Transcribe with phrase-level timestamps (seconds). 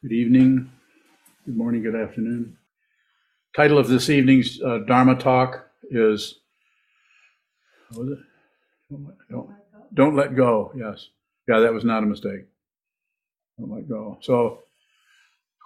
[0.00, 0.70] Good evening,
[1.44, 2.56] good morning, good afternoon.
[3.56, 6.38] Title of this evening's uh, Dharma talk is?
[7.92, 8.18] Don't let,
[9.28, 9.50] don't,
[9.92, 10.70] don't let go.
[10.76, 11.08] Yes.
[11.48, 12.46] Yeah, that was not a mistake.
[13.58, 14.18] Don't let go.
[14.22, 14.60] So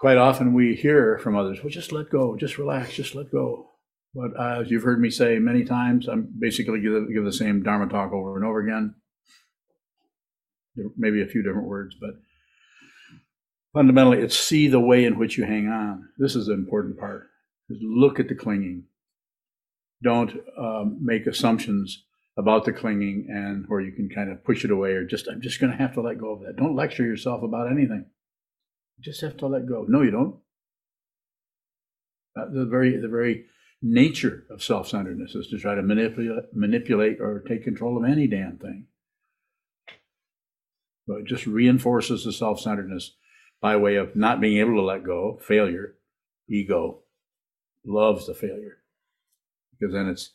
[0.00, 3.68] quite often we hear from others, well, just let go, just relax, just let go.
[4.14, 7.62] But uh, as you've heard me say many times, I'm basically give, give the same
[7.62, 8.94] Dharma talk over and over again.
[10.96, 12.14] Maybe a few different words, but
[13.72, 16.08] fundamentally it's see the way in which you hang on.
[16.18, 17.28] This is the important part.
[17.68, 18.84] Is look at the clinging.
[20.02, 22.04] Don't um, make assumptions
[22.36, 25.42] about the clinging and where you can kind of push it away or just i'm
[25.42, 26.56] just going to have to let go of that.
[26.56, 28.06] Don't lecture yourself about anything.
[28.98, 29.84] You just have to let go.
[29.88, 30.36] No you don't.
[32.36, 33.44] Uh, the very the very
[33.82, 38.56] nature of self-centeredness is to try to manipulate manipulate or take control of any damn
[38.56, 38.86] thing.
[41.06, 43.12] But it just reinforces the self-centeredness
[43.62, 45.94] by way of not being able to let go, failure,
[46.48, 46.98] ego
[47.84, 48.78] loves the failure
[49.72, 50.30] because then it's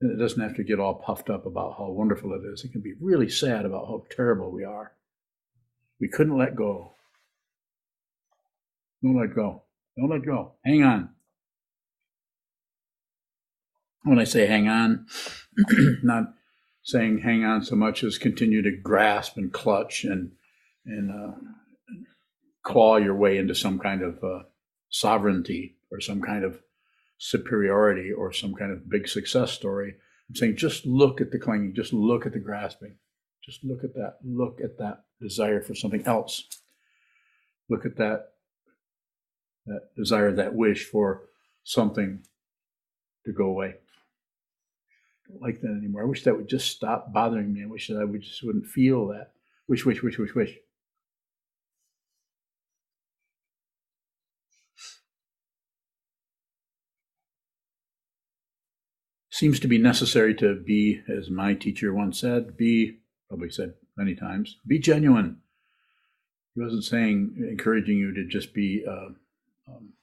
[0.00, 2.64] it doesn't have to get all puffed up about how wonderful it is.
[2.64, 4.92] It can be really sad about how terrible we are.
[6.00, 6.94] We couldn't let go.
[9.00, 9.62] Don't let go.
[9.96, 10.54] Don't let go.
[10.64, 11.10] Hang on.
[14.02, 15.06] When I say hang on,
[16.02, 16.34] not
[16.82, 20.32] saying hang on so much as continue to grasp and clutch and
[20.84, 21.36] and uh,
[22.62, 24.42] claw your way into some kind of uh,
[24.88, 26.60] sovereignty or some kind of
[27.18, 29.94] superiority or some kind of big success story.
[30.28, 32.96] I'm saying just look at the clinging, just look at the grasping,
[33.44, 36.44] just look at that, look at that desire for something else.
[37.68, 38.32] Look at that
[39.66, 41.22] that desire, that wish for
[41.62, 42.24] something
[43.24, 43.68] to go away.
[43.68, 46.02] I don't like that anymore.
[46.02, 47.62] I wish that would just stop bothering me.
[47.62, 49.30] I wish that I would just wouldn't feel that.
[49.68, 50.56] Wish, wish, wish, wish, wish.
[59.32, 62.98] Seems to be necessary to be, as my teacher once said, be,
[63.28, 65.38] probably said many times, be genuine.
[66.54, 69.08] He wasn't saying, encouraging you to just be uh,
[69.68, 69.94] um,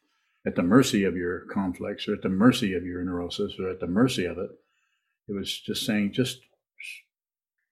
[0.47, 3.79] at the mercy of your conflicts or at the mercy of your neurosis or at
[3.79, 4.49] the mercy of it.
[5.27, 6.39] It was just saying, just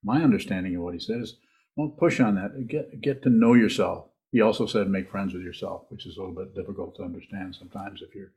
[0.03, 1.37] my understanding of what he said is,
[1.75, 2.67] don't push on that.
[2.67, 4.05] Get get to know yourself.
[4.31, 7.55] He also said, make friends with yourself, which is a little bit difficult to understand
[7.55, 8.31] sometimes if you're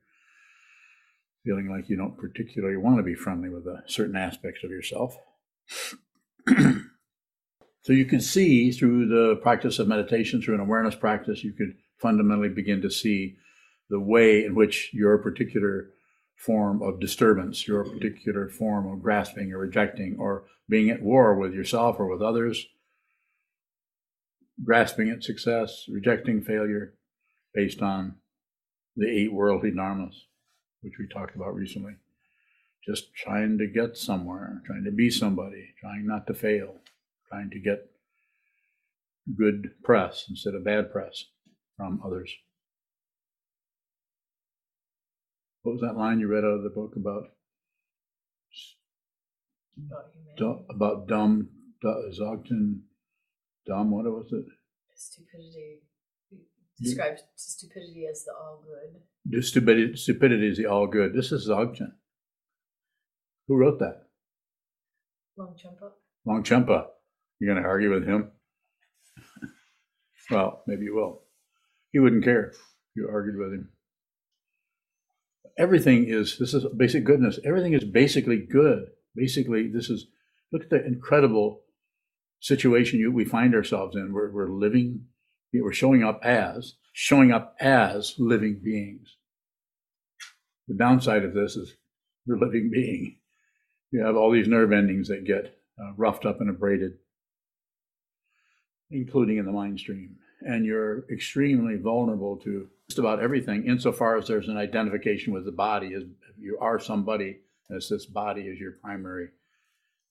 [1.45, 5.17] feeling like you don't particularly want to be friendly with a certain aspects of yourself.
[6.49, 11.75] so you can see through the practice of meditation, through an awareness practice, you could
[11.99, 13.37] fundamentally begin to see
[13.89, 15.91] the way in which your particular
[16.37, 21.53] form of disturbance, your particular form of grasping or rejecting or being at war with
[21.53, 22.67] yourself or with others,
[24.65, 26.95] grasping at success, rejecting failure
[27.53, 28.15] based on
[28.97, 30.15] the eight worldly dharmas
[30.83, 31.95] which we talked about recently.
[32.87, 36.77] Just trying to get somewhere, trying to be somebody, trying not to fail,
[37.29, 37.91] trying to get
[39.37, 41.27] good press instead of bad press
[41.77, 42.33] from others.
[45.63, 47.25] What was that line you read out of the book about?
[50.71, 51.49] about dumb,
[51.83, 52.81] Dzogchen,
[53.67, 54.45] dumb, what was it?
[54.95, 55.81] Stupidity.
[56.83, 59.01] Describes stupidity as the all good.
[59.27, 61.13] The stupidity, stupidity is the all good.
[61.13, 61.93] This is Dzogchen.
[63.49, 64.07] Who wrote that?
[65.39, 65.91] Longchenpa.
[66.27, 66.87] Longchenpa.
[67.39, 68.31] You're going to argue with him?
[70.31, 71.23] well, maybe you will.
[71.93, 72.57] He wouldn't care if
[72.95, 73.71] you argued with him.
[75.59, 77.39] Everything is, this is basic goodness.
[77.45, 78.87] Everything is basically good.
[79.15, 80.07] Basically, this is,
[80.53, 81.63] look at the incredible
[82.41, 84.13] situation you, we find ourselves in.
[84.13, 85.07] We're, we're living,
[85.53, 89.17] we're showing up as showing up as living beings.
[90.69, 91.75] The downside of this is
[92.27, 93.17] you're a living being.
[93.91, 96.93] You have all these nerve endings that get uh, roughed up and abraded,
[98.91, 100.17] including in the mind stream.
[100.43, 105.53] And you're extremely vulnerable to just about everything, insofar as there's an identification with the
[105.53, 105.95] body.
[105.95, 106.05] As
[106.39, 109.29] you are somebody, it's this body is your primary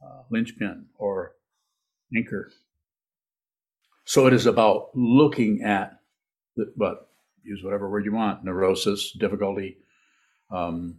[0.04, 1.36] uh, linchpin or
[2.16, 2.52] anchor.
[4.10, 6.00] So it is about looking at
[6.76, 7.10] but
[7.44, 9.78] use whatever word you want, neurosis, difficulty,
[10.50, 10.98] um,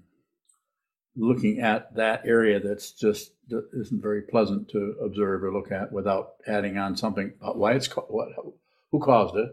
[1.16, 5.90] looking at that area that's just that isn't very pleasant to observe or look at
[5.90, 8.28] without adding on something about why it's what
[8.92, 9.50] who caused it,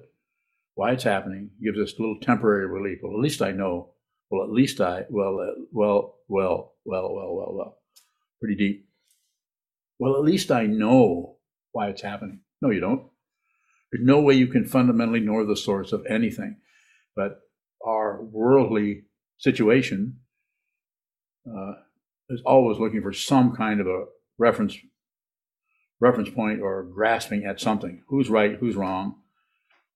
[0.75, 2.99] why it's happening, gives us a little temporary relief.
[3.01, 3.89] Well, at least I know.
[4.29, 7.77] Well, at least I well uh, well well well well well well
[8.39, 8.87] pretty deep.
[9.97, 11.37] Well, at least I know
[11.71, 12.41] why it's happening.
[12.61, 13.07] No, you don't.
[13.91, 16.57] There's no way you can fundamentally know the source of anything.
[17.15, 17.39] But
[17.85, 19.03] our worldly
[19.37, 20.19] situation
[21.47, 21.73] uh,
[22.29, 24.05] is always looking for some kind of a
[24.37, 24.77] reference
[25.99, 28.03] reference point or grasping at something.
[28.07, 28.55] Who's right?
[28.59, 29.15] Who's wrong?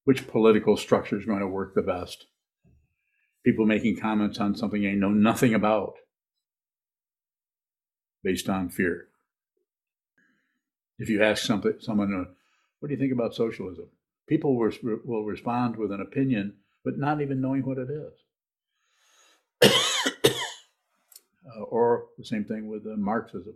[0.04, 2.26] Which political structure is going to work the best?
[3.46, 5.94] People making comments on something they know nothing about
[8.24, 9.08] based on fear.
[10.98, 12.36] If you ask something, someone,
[12.82, 13.86] what do you think about socialism?
[14.28, 14.72] People will,
[15.06, 18.14] will respond with an opinion, but not even knowing what it is.
[21.46, 23.54] uh, or the same thing with uh, Marxism,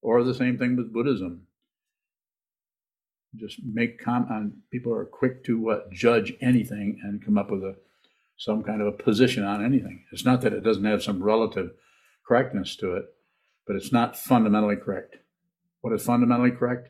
[0.00, 1.42] or the same thing with Buddhism.
[3.36, 4.54] Just make comment.
[4.70, 7.76] People are quick to judge anything and come up with a
[8.36, 10.04] some kind of a position on anything.
[10.12, 11.72] It's not that it doesn't have some relative
[12.26, 13.04] correctness to it,
[13.66, 15.16] but it's not fundamentally correct.
[15.82, 16.88] What is fundamentally correct?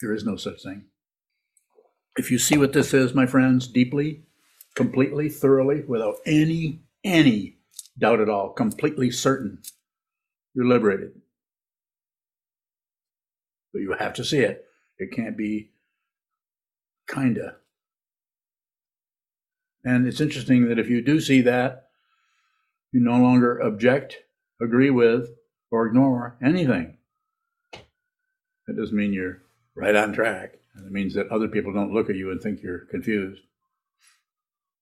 [0.00, 0.84] There is no such thing.
[2.16, 4.22] If you see what this is, my friends, deeply,
[4.74, 7.58] completely, thoroughly, without any, any
[7.98, 9.58] doubt at all, completely certain,
[10.54, 11.12] you're liberated.
[13.72, 14.66] But you have to see it.
[14.98, 15.70] It can't be
[17.08, 17.56] kinda.
[19.84, 21.90] And it's interesting that if you do see that,
[22.92, 24.18] you no longer object,
[24.60, 25.30] agree with,
[25.70, 26.98] or ignore anything.
[28.66, 29.42] That doesn't mean you're
[29.80, 30.54] right on track.
[30.74, 33.42] And It means that other people don't look at you and think you're confused.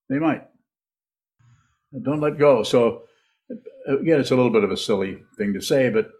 [0.08, 0.46] They might.
[2.02, 2.62] Don't let go.
[2.62, 3.02] So,
[3.86, 6.10] again, it's a little bit of a silly thing to say, but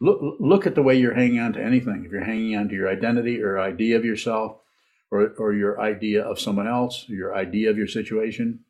[0.00, 2.04] look, look at the way you're hanging on to anything.
[2.04, 4.58] If you're hanging on to your identity or idea of yourself,
[5.10, 8.60] or, or your idea of someone else, your idea of your situation,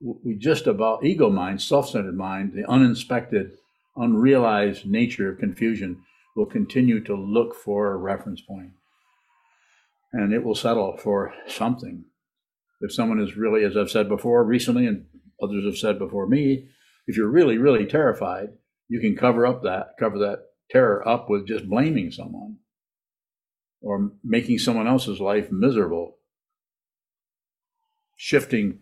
[0.00, 3.52] we just about ego mind, self centered mind, the uninspected,
[3.96, 6.02] unrealized nature of confusion
[6.34, 8.72] will continue to look for a reference point.
[10.12, 12.04] And it will settle for something.
[12.80, 15.06] If someone is really, as I've said before recently, and
[15.42, 16.68] others have said before me,
[17.06, 18.50] if you're really, really terrified,
[18.88, 22.56] you can cover up that, cover that terror up with just blaming someone
[23.80, 26.16] or making someone else's life miserable,
[28.16, 28.80] shifting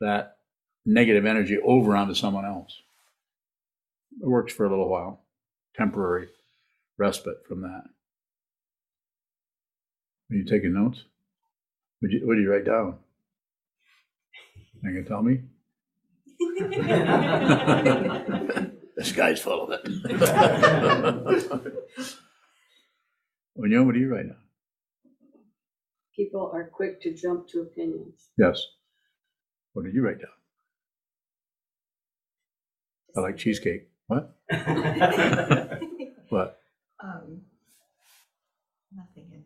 [0.00, 0.36] that
[0.84, 2.82] negative energy over onto someone else.
[4.20, 5.24] It works for a little while,
[5.76, 6.28] temporary
[6.98, 7.84] respite from that.
[10.32, 11.04] Are you taking notes?
[12.00, 12.96] What do you, what do you write down?
[14.82, 15.42] You can tell me?
[18.96, 19.84] this guy's full of it.
[23.58, 24.38] Onyo, what do you write down?
[26.16, 28.30] People are quick to jump to opinions.
[28.38, 28.58] Yes.
[29.74, 30.30] What did you write down?
[33.18, 33.90] I like cheesecake.
[34.06, 34.34] What?
[36.30, 36.58] what?
[37.04, 37.42] Um, nothing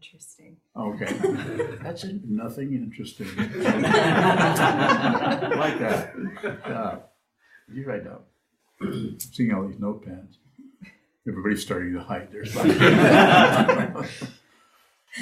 [0.06, 0.56] interesting.
[0.76, 1.12] Okay.
[1.82, 2.20] That's it.
[2.24, 3.26] Nothing interesting.
[5.56, 6.12] Like that.
[6.44, 6.98] Yeah.
[7.72, 8.20] You write down.
[8.80, 10.36] I'm seeing all these notepads.
[11.26, 12.66] Everybody's starting to hide their stuff.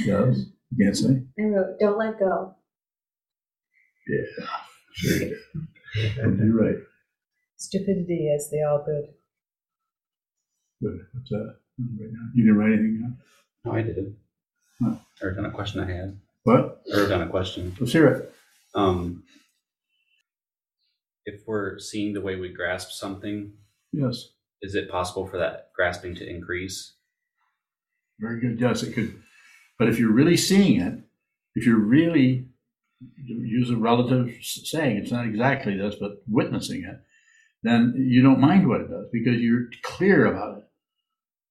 [0.04, 0.38] yes.
[0.70, 1.22] You can't say?
[1.38, 2.54] I wrote, don't let go.
[4.08, 4.46] Yeah.
[4.92, 5.28] Sure.
[6.18, 6.76] What did you write?
[7.56, 9.14] Stupidity as the all good.
[10.82, 11.06] Good.
[11.14, 11.56] What's that?
[11.78, 12.28] Right now.
[12.34, 13.18] You didn't write anything down?
[13.64, 14.16] No, I did.
[14.82, 16.18] I wrote down a question I had.
[16.44, 16.82] What?
[16.94, 17.74] Wrote down a question.
[17.80, 18.34] Let's hear it.
[18.74, 19.22] Um,
[21.24, 23.52] if we're seeing the way we grasp something,
[23.92, 24.28] Yes.
[24.60, 26.94] is it possible for that grasping to increase?
[28.18, 28.60] Very good.
[28.60, 29.22] Yes, it could.
[29.78, 30.98] But if you're really seeing it,
[31.54, 32.48] if you're really
[33.16, 37.00] use a relative saying, it's not exactly this, but witnessing it,
[37.62, 40.63] then you don't mind what it does because you're clear about it.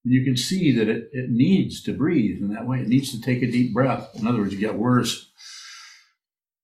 [0.03, 2.79] You can see that it, it needs to breathe in that way.
[2.79, 4.09] It needs to take a deep breath.
[4.15, 5.31] In other words, you get worse.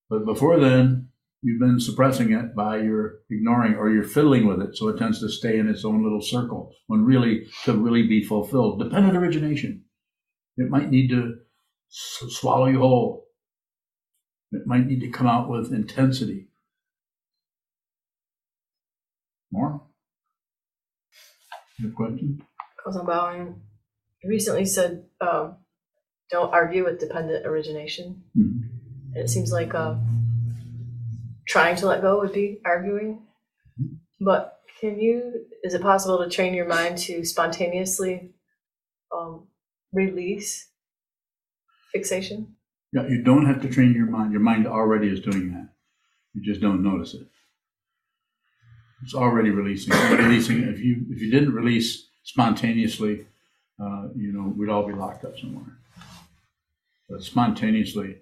[0.09, 1.09] But before then,
[1.41, 4.75] you've been suppressing it by your ignoring or you're fiddling with it.
[4.75, 8.23] So it tends to stay in its own little circle when really to really be
[8.23, 8.79] fulfilled.
[8.79, 9.85] Dependent origination.
[10.57, 11.35] It might need to
[11.87, 13.27] swallow you whole.
[14.51, 16.49] It might need to come out with intensity.
[19.51, 19.81] More?
[21.77, 22.48] You have
[22.85, 23.61] Bowing
[24.23, 25.57] recently said, um,
[26.31, 28.23] don't argue with dependent origination.
[28.37, 28.69] Mhm.
[29.13, 29.95] And it seems like uh,
[31.47, 33.23] trying to let go would be arguing.
[34.21, 38.31] But can you, is it possible to train your mind to spontaneously
[39.15, 39.47] um,
[39.91, 40.67] release
[41.91, 42.55] fixation?
[42.91, 44.31] Yeah, you don't have to train your mind.
[44.31, 45.69] Your mind already is doing that.
[46.33, 47.27] You just don't notice it.
[49.03, 49.93] It's already releasing.
[50.17, 50.63] releasing.
[50.63, 53.25] If you if you didn't release spontaneously,
[53.81, 55.77] uh, you know, we'd all be locked up somewhere.
[57.09, 58.17] But spontaneously,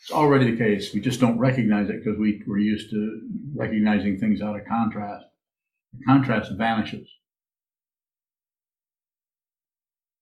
[0.00, 0.92] it's already the case.
[0.92, 3.20] We just don't recognize it because we, we're used to
[3.54, 5.26] recognizing things out of contrast.
[5.92, 7.08] The contrast vanishes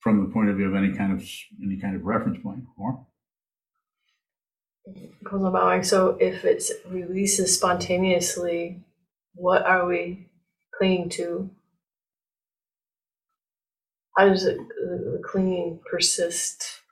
[0.01, 1.27] from the point of view of any kind of
[1.63, 2.65] any kind of reference point.
[2.77, 3.07] Or.
[5.87, 8.85] So if it's releases spontaneously,
[9.35, 10.29] what are we
[10.79, 11.51] clinging to?
[14.17, 16.83] How does it, the clinging persist?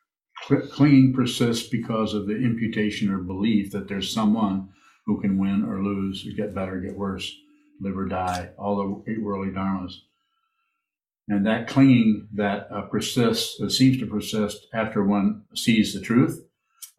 [0.47, 4.69] cl- clinging persists because of the imputation or belief that there's someone
[5.07, 7.35] who can win or lose, or get better, get worse,
[7.81, 9.93] live or die, all the eight worldly dharmas.
[11.29, 16.45] And that clinging that uh, persists, that seems to persist after one sees the truth,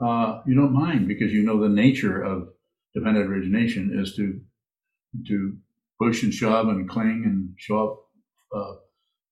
[0.02, 2.50] uh, you don't mind because you know the nature of
[2.94, 4.42] dependent origination is to
[5.28, 5.58] to
[6.00, 7.84] push and shove and cling and show
[8.54, 8.80] up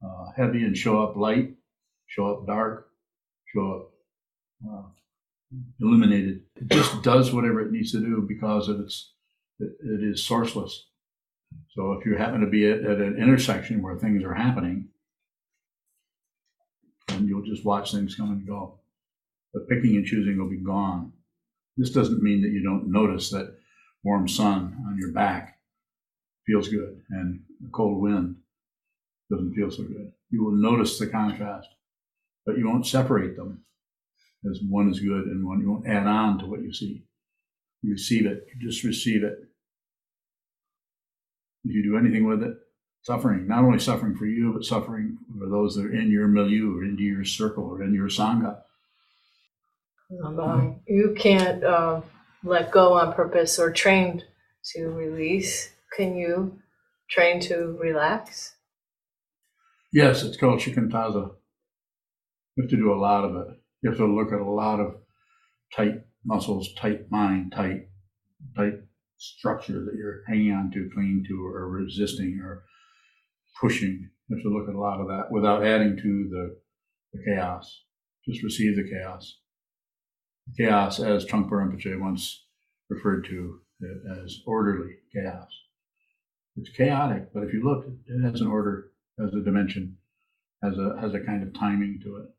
[0.04, 1.54] uh, heavy and show up light,
[2.08, 2.88] show up dark,
[3.54, 3.92] show up
[4.68, 4.88] uh,
[5.80, 6.44] illuminated.
[6.56, 9.14] It just does whatever it needs to do because of its
[9.60, 10.74] it, it is sourceless.
[11.76, 14.90] So if you happen to be at, at an intersection where things are happening,
[17.08, 18.80] then you'll just watch things come and go.
[19.54, 21.12] But picking and choosing will be gone.
[21.78, 23.56] This doesn't mean that you don't notice that
[24.04, 25.58] warm sun on your back
[26.46, 28.36] feels good and the cold wind
[29.32, 30.12] doesn't feel so good.
[30.30, 31.70] You will notice the contrast,
[32.46, 33.64] but you won't separate them
[34.50, 37.04] as one is good and one you won't add on to what you see.
[37.82, 39.40] You receive it, you just receive it.
[41.64, 42.58] If you do anything with it,
[43.04, 46.78] suffering, not only suffering for you, but suffering for those that are in your milieu
[46.78, 48.58] or into your circle or in your sangha.
[50.24, 52.02] Um, you can't uh,
[52.44, 54.24] let go on purpose or train
[54.74, 55.70] to release.
[55.96, 56.60] Can you
[57.10, 58.56] train to relax?
[59.92, 61.32] Yes, it's called shikantaza.
[62.56, 63.48] You have to do a lot of it.
[63.82, 64.96] You have to look at a lot of
[65.76, 67.88] tight muscles, tight mind, tight,
[68.56, 68.74] tight
[69.18, 72.64] structure that you're hanging on to, clinging to, or resisting, or
[73.60, 74.10] pushing.
[74.28, 76.58] You have to look at a lot of that without adding to the,
[77.14, 77.84] the chaos.
[78.28, 79.40] Just receive the chaos.
[80.58, 82.46] Chaos, as Trungpa Rinpoche once
[82.90, 85.50] referred to it as orderly chaos.
[86.56, 88.91] It's chaotic, but if you look, it has an order,
[89.22, 89.98] has a dimension,
[90.64, 92.30] has a has a kind of timing to it.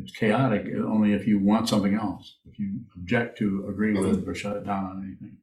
[0.00, 2.36] It's chaotic only if you want something else.
[2.44, 5.36] If you object to, agree with, or shut it down on anything.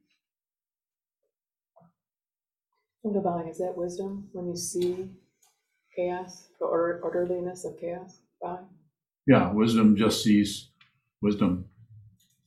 [3.02, 5.10] What about, is that wisdom when you see
[5.94, 8.18] chaos, the or- orderliness of chaos?
[8.40, 8.66] Bowing?
[9.26, 10.70] Yeah, wisdom just sees
[11.20, 11.66] wisdom.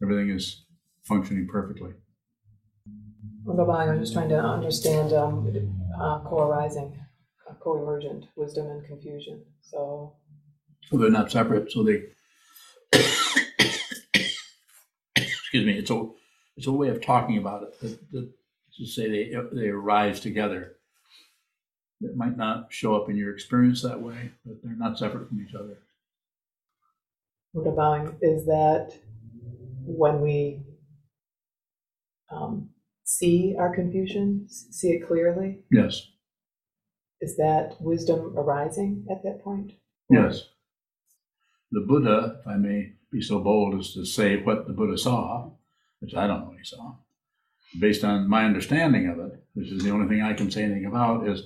[0.01, 0.65] Everything is
[1.03, 1.94] functioning perfectly.
[3.48, 5.48] About, I'm just trying to understand um,
[6.00, 7.03] uh, co-arising, uh,
[7.59, 9.43] co-emergent, wisdom and confusion.
[9.61, 10.13] So,
[10.89, 11.71] So they're not separate.
[11.71, 12.03] So they,
[15.15, 15.77] excuse me.
[15.77, 16.09] It's a
[16.57, 17.79] it's a way of talking about it.
[17.79, 18.31] That, that,
[18.77, 20.75] to say they they arise together.
[22.01, 25.41] It might not show up in your experience that way, but they're not separate from
[25.41, 25.77] each other.
[27.51, 28.93] what about, is that
[29.85, 30.61] when we
[32.31, 32.69] um,
[33.03, 36.07] see our confusion, see it clearly, Yes.
[37.21, 39.73] Is that wisdom arising at that point?
[40.09, 40.43] Yes.
[41.71, 45.51] The Buddha, if I may be so bold as to say what the Buddha saw,
[45.99, 46.95] which I don't know what he saw,
[47.79, 50.85] based on my understanding of it, which is the only thing I can say anything
[50.85, 51.43] about, is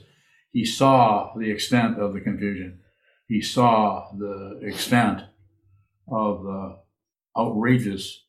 [0.52, 2.80] he saw the extent of the confusion.
[3.28, 5.24] He saw the extent
[6.08, 6.78] of the
[7.38, 8.24] outrageous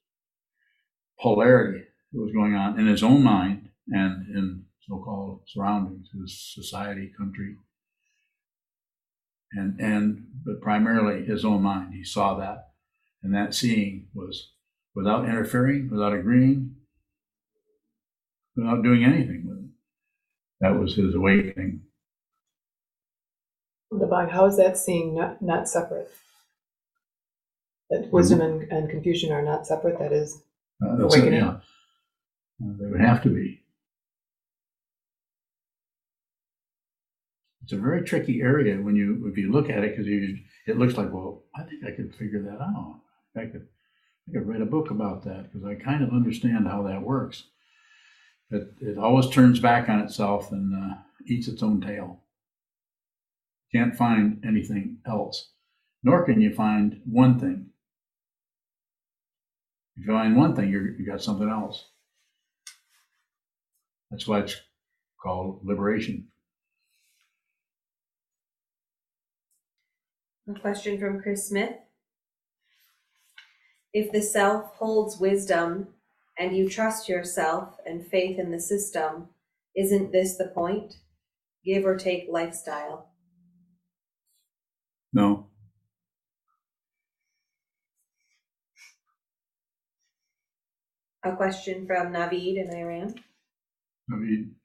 [1.21, 7.11] polarity that was going on in his own mind and in so-called surroundings, his society,
[7.17, 7.57] country,
[9.53, 11.95] and and but primarily his own mind.
[11.95, 12.69] He saw that,
[13.23, 14.53] and that seeing was
[14.95, 16.77] without interfering, without agreeing,
[18.57, 19.71] without doing anything with it.
[20.61, 21.83] That was his awakening.
[23.93, 26.11] About, how is that seeing not, not separate?
[27.91, 30.43] That wisdom and, and confusion are not separate, that is,
[30.83, 31.35] Uh, Awakening.
[31.35, 31.49] yeah.
[32.63, 33.64] Uh, they would have to be.
[37.65, 40.77] It's a very tricky area when you if you look at it because you it
[40.77, 43.01] looks like well I think I could figure that out.
[43.35, 43.67] I could
[44.29, 47.45] I could write a book about that because I kind of understand how that works.
[48.51, 52.21] It it always turns back on itself and uh, eats its own tail.
[53.73, 55.53] Can't find anything else,
[56.03, 57.71] nor can you find one thing.
[59.97, 61.87] If you find one thing, you're, you got something else.
[64.11, 64.61] That's why it's
[65.23, 66.29] called liberation.
[70.47, 71.77] A question from Chris Smith.
[73.95, 75.89] If the self holds wisdom
[76.39, 79.29] and you trust yourself and faith in the system,
[79.75, 80.97] isn't this the point?
[81.65, 83.09] Give or take lifestyle.
[85.15, 85.47] No.
[91.25, 93.15] A question from Navid in Iran.
[94.09, 94.57] Mean,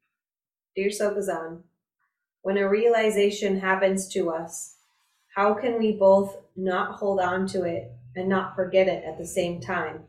[0.75, 1.62] Dear Sokuzan,
[2.41, 4.78] when a realization happens to us,
[5.39, 9.25] how can we both not hold on to it and not forget it at the
[9.25, 10.03] same time?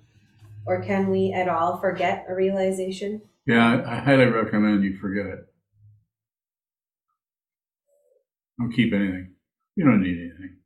[0.66, 3.22] Or can we at all forget a realization?
[3.46, 5.46] yeah, I highly recommend you forget it.
[8.58, 9.30] Don't keep anything.
[9.76, 10.56] You don't need anything.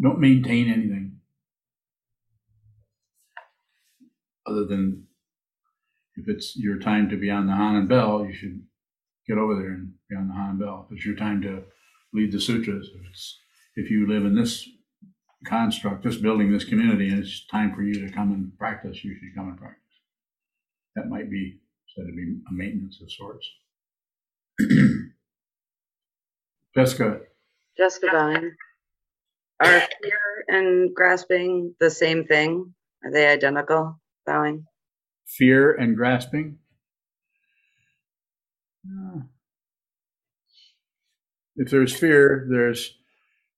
[0.00, 1.20] Don't maintain anything.
[4.46, 5.04] Other than
[6.16, 8.62] if it's your time to be on the Han and Bell, you should
[9.28, 10.86] get over there and be on the Han Bell.
[10.90, 11.64] If it's your time to
[12.14, 13.38] lead the sutras, if it's
[13.76, 14.68] if you live in this
[15.46, 19.14] construct, this building, this community, and it's time for you to come and practice, you
[19.14, 19.80] should come and practice.
[20.96, 21.60] That might be
[21.96, 23.48] said to be a maintenance of sorts.
[26.76, 27.20] Jessica,
[27.78, 28.52] Jessica Bowing.
[29.60, 32.74] Are fear and grasping the same thing?
[33.04, 34.00] Are they identical?
[34.26, 34.66] Bowing.
[35.26, 36.58] fear and grasping.
[38.84, 39.24] No.
[41.60, 42.96] If there's fear, there's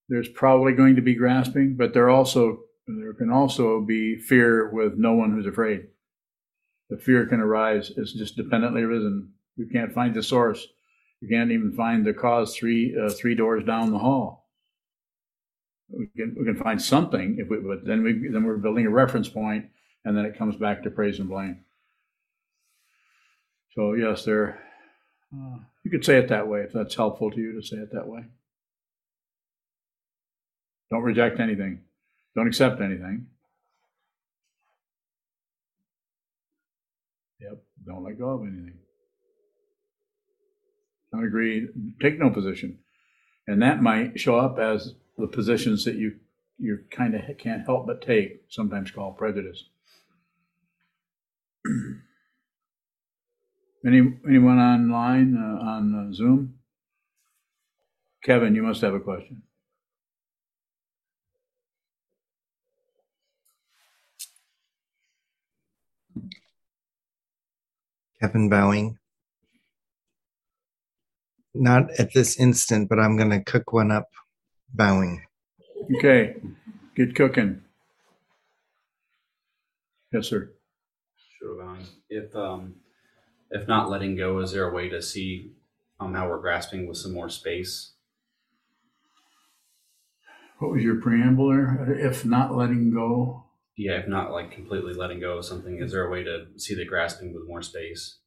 [0.09, 4.95] there's probably going to be grasping, but there also there can also be fear with
[4.97, 5.87] no one who's afraid.
[6.91, 9.31] The fear can arise; it's just dependently arisen.
[9.57, 10.67] You can't find the source.
[11.21, 14.49] You can't even find the cause three uh, three doors down the hall.
[15.89, 18.91] We can we can find something if we, but then we then we're building a
[18.91, 19.67] reference point,
[20.05, 21.65] and then it comes back to praise and blame.
[23.77, 24.61] So yes, there.
[25.33, 27.93] Uh, you could say it that way if that's helpful to you to say it
[27.93, 28.25] that way.
[30.91, 31.81] Don't reject anything.
[32.37, 33.27] Don't accept anything.
[37.41, 37.63] Yep.
[37.87, 38.79] Don't let go of anything.
[41.13, 41.69] Don't agree.
[42.01, 42.79] Take no position,
[43.47, 46.17] and that might show up as the positions that you
[46.59, 48.45] you kind of can't help but take.
[48.49, 49.65] Sometimes called prejudice.
[53.85, 56.55] Any anyone online uh, on uh, Zoom?
[58.23, 59.43] Kevin, you must have a question.
[68.21, 68.99] Kevin Bowing.
[71.55, 74.09] Not at this instant, but I'm going to cook one up.
[74.73, 75.25] Bowing.
[75.99, 76.37] Okay,
[76.95, 77.61] get cooking.
[80.13, 80.53] Yes, sir.
[81.39, 81.85] Sure, Vaughn.
[82.09, 82.77] If um,
[83.53, 85.53] if not letting go, is there a way to see
[86.01, 87.93] um how we're grasping with some more space?
[90.59, 91.93] What was your preamble there?
[91.99, 96.07] If not letting go, Yeah, if not like completely letting go of something, is there
[96.07, 98.19] a way to see the grasping with more space?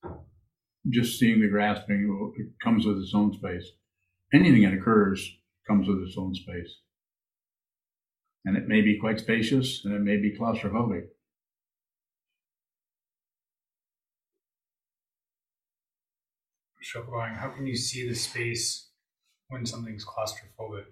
[0.89, 3.71] just seeing the grasping it comes with its own space.
[4.33, 6.81] Anything that occurs comes with its own space.
[8.43, 11.07] And it may be quite spacious and it may be claustrophobic.
[16.95, 18.89] Shokabang, how can you see the space
[19.49, 20.85] when something's claustrophobic?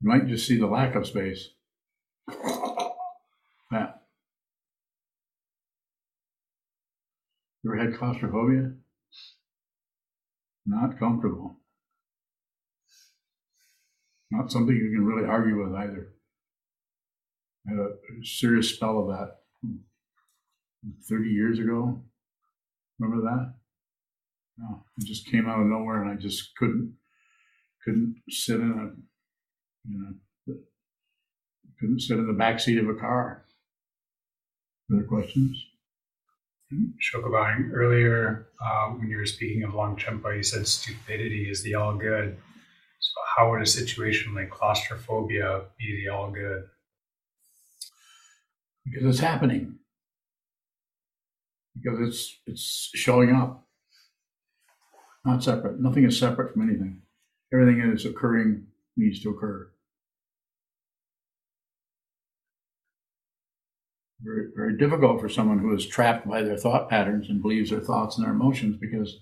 [0.00, 1.48] You might just see the lack of space.
[3.70, 4.02] That.
[7.62, 8.72] You ever had claustrophobia?
[10.66, 11.56] Not comfortable.
[14.30, 16.08] Not something you can really argue with either.
[17.66, 19.38] I had a serious spell of that
[21.08, 22.02] 30 years ago.
[22.98, 23.54] Remember that?
[24.58, 26.96] No, it just came out of nowhere and I just couldn't
[27.84, 30.56] couldn't sit in a you know
[31.78, 33.44] couldn't sit in the back seat of a car.
[34.92, 35.64] Other questions?
[37.00, 41.74] Shokabang, earlier uh, when you were speaking of long Longchenpa, you said stupidity is the
[41.74, 42.36] all good.
[43.00, 46.64] So, how would a situation like claustrophobia be the all good?
[48.84, 49.76] Because it's happening.
[51.76, 53.66] Because it's it's showing up.
[55.24, 55.80] Not separate.
[55.80, 57.00] Nothing is separate from anything.
[57.52, 59.70] Everything that is occurring needs to occur.
[64.20, 67.80] Very, very difficult for someone who is trapped by their thought patterns and believes their
[67.80, 69.18] thoughts and their emotions because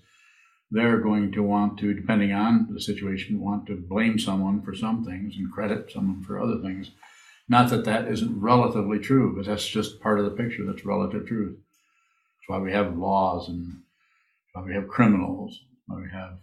[0.71, 5.03] they're going to want to, depending on the situation, want to blame someone for some
[5.05, 6.91] things and credit someone for other things.
[7.49, 10.65] Not that that isn't relatively true, but that's just part of the picture.
[10.65, 11.57] That's relative truth.
[11.57, 13.81] That's why we have laws and
[14.53, 15.59] why we have criminals.
[15.87, 16.39] We have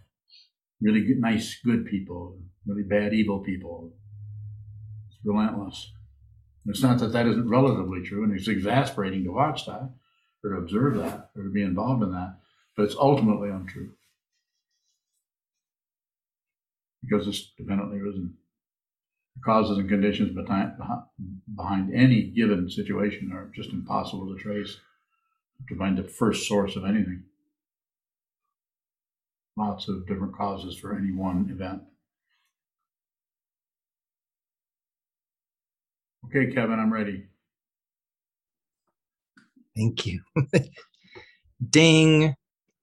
[0.81, 3.91] really good, nice, good people, really bad, evil people.
[5.09, 5.91] It's relentless.
[6.67, 9.89] It's not that that isn't relatively true, and it's exasperating to watch that,
[10.43, 12.37] or to observe that, or to be involved in that,
[12.77, 13.91] but it's ultimately untrue.
[17.03, 18.35] Because it's dependently risen.
[19.35, 24.77] The causes and conditions behind any given situation are just impossible to trace,
[25.67, 27.23] to find the first source of anything.
[29.61, 31.83] Lots of different causes for any one event.
[36.25, 37.25] Okay, Kevin, I'm ready.
[39.77, 40.21] Thank you.
[41.69, 42.33] Ding.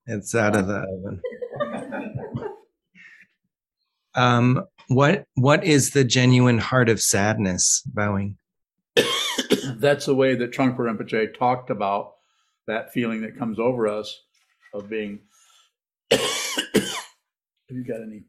[0.07, 1.21] It's out of the oven.
[4.15, 8.37] Um, what what is the genuine heart of sadness, Bowing?
[9.77, 12.15] That's the way that Trungpa Rinpoche talked about
[12.67, 14.23] that feeling that comes over us
[14.75, 15.21] of being.
[17.69, 18.23] Have you got any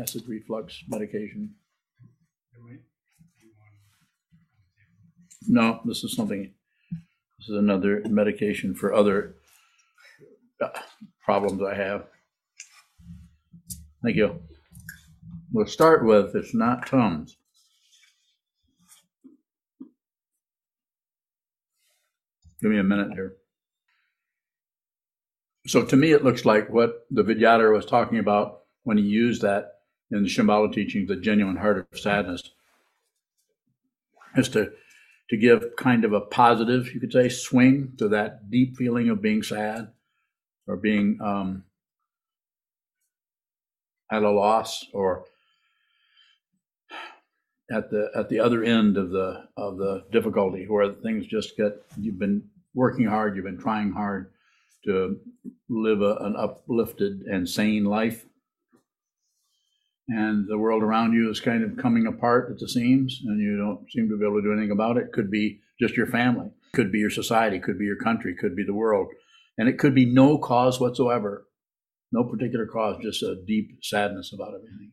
[0.00, 1.54] acid reflux medication?
[5.46, 6.52] No, this is something,
[7.38, 9.36] this is another medication for other
[10.60, 10.68] uh,
[11.24, 12.04] problems I have.
[14.02, 14.40] Thank you.
[15.50, 17.38] We'll start with, it's not Tums.
[22.60, 23.36] Give me a minute here.
[25.68, 29.42] So to me, it looks like what the Vidyadhara was talking about when he used
[29.42, 32.42] that in the Shambhala teaching, the genuine heart of sadness,
[34.34, 34.72] is to
[35.28, 39.20] to give kind of a positive, you could say, swing to that deep feeling of
[39.20, 39.88] being sad
[40.66, 41.64] or being um,
[44.10, 45.26] at a loss or
[47.70, 51.82] at the at the other end of the of the difficulty where things just get
[52.00, 54.30] you've been working hard you've been trying hard
[54.84, 55.18] to
[55.68, 58.26] live a, an uplifted and sane life.
[60.08, 63.58] And the world around you is kind of coming apart at the seams and you
[63.58, 65.12] don't seem to be able to do anything about it.
[65.12, 66.50] Could be just your family.
[66.74, 67.58] Could be your society.
[67.58, 68.34] Could be your country.
[68.34, 69.08] Could be the world.
[69.58, 71.46] And it could be no cause whatsoever.
[72.10, 74.92] No particular cause just a deep sadness about everything.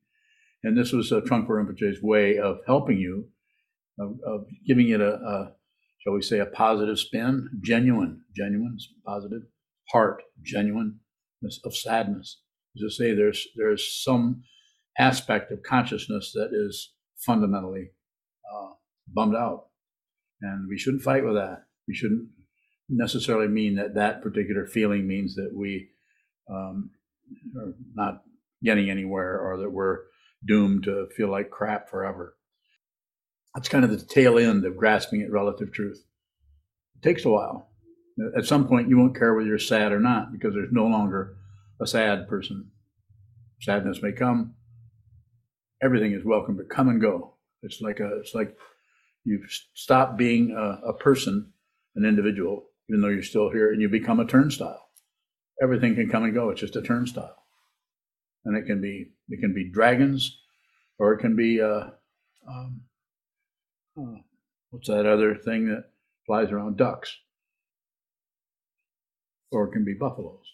[0.63, 3.29] And this was uh, Trungpa Rinpoche's way of helping you,
[3.99, 5.51] of, of giving it a, a,
[5.99, 9.43] shall we say, a positive spin, genuine, genuine, positive,
[9.91, 12.41] heart, genuineness of sadness.
[12.75, 14.43] As I say, there's there's some
[14.97, 17.91] aspect of consciousness that is fundamentally
[18.53, 18.73] uh,
[19.07, 19.67] bummed out,
[20.41, 21.65] and we shouldn't fight with that.
[21.87, 22.27] We shouldn't
[22.89, 25.89] necessarily mean that that particular feeling means that we
[26.49, 26.91] um,
[27.57, 28.23] are not
[28.63, 29.99] getting anywhere or that we're
[30.45, 32.35] doomed to feel like crap forever.
[33.53, 36.03] That's kind of the tail end of grasping at relative truth.
[36.95, 37.69] It takes a while.
[38.37, 41.35] At some point, you won't care whether you're sad or not because there's no longer
[41.81, 42.71] a sad person.
[43.61, 44.55] Sadness may come.
[45.83, 47.33] Everything is welcome to come and go.
[47.61, 48.55] It's like a, it's like
[49.23, 51.51] you've stopped being a, a person,
[51.95, 54.89] an individual, even though you're still here, and you become a turnstile.
[55.61, 56.49] Everything can come and go.
[56.49, 57.35] It's just a turnstile
[58.45, 60.39] and it can be it can be dragons,
[60.99, 61.87] or it can be uh,
[62.47, 62.81] um,
[63.97, 64.19] uh,
[64.69, 65.85] what's that other thing that
[66.25, 67.17] flies around ducks,
[69.51, 70.45] or it can be buffaloes.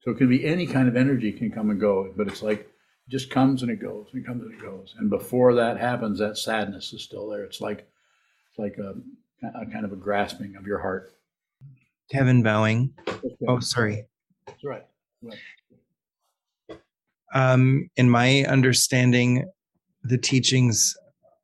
[0.00, 2.60] So it can be any kind of energy can come and go, but it's like
[2.60, 4.94] it just comes and it goes and comes and it goes.
[4.98, 7.42] And before that happens, that sadness is still there.
[7.42, 7.88] It's like
[8.50, 8.94] it's like a,
[9.60, 11.12] a kind of a grasping of your heart.
[12.10, 12.94] Kevin Bowing.
[13.48, 14.06] Oh, sorry.
[14.46, 14.84] That's right.
[15.22, 16.78] right.
[17.34, 19.44] Um, in my understanding,
[20.04, 20.96] the teachings,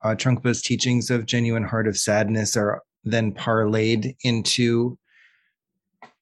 [0.05, 4.99] uh, Trungpa's teachings of genuine heart of sadness are then parlayed into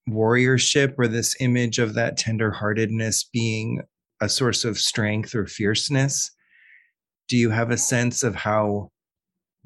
[0.08, 3.82] warriorship or this image of that tenderheartedness being
[4.20, 6.30] a source of strength or fierceness.
[7.28, 8.90] Do you have a sense of how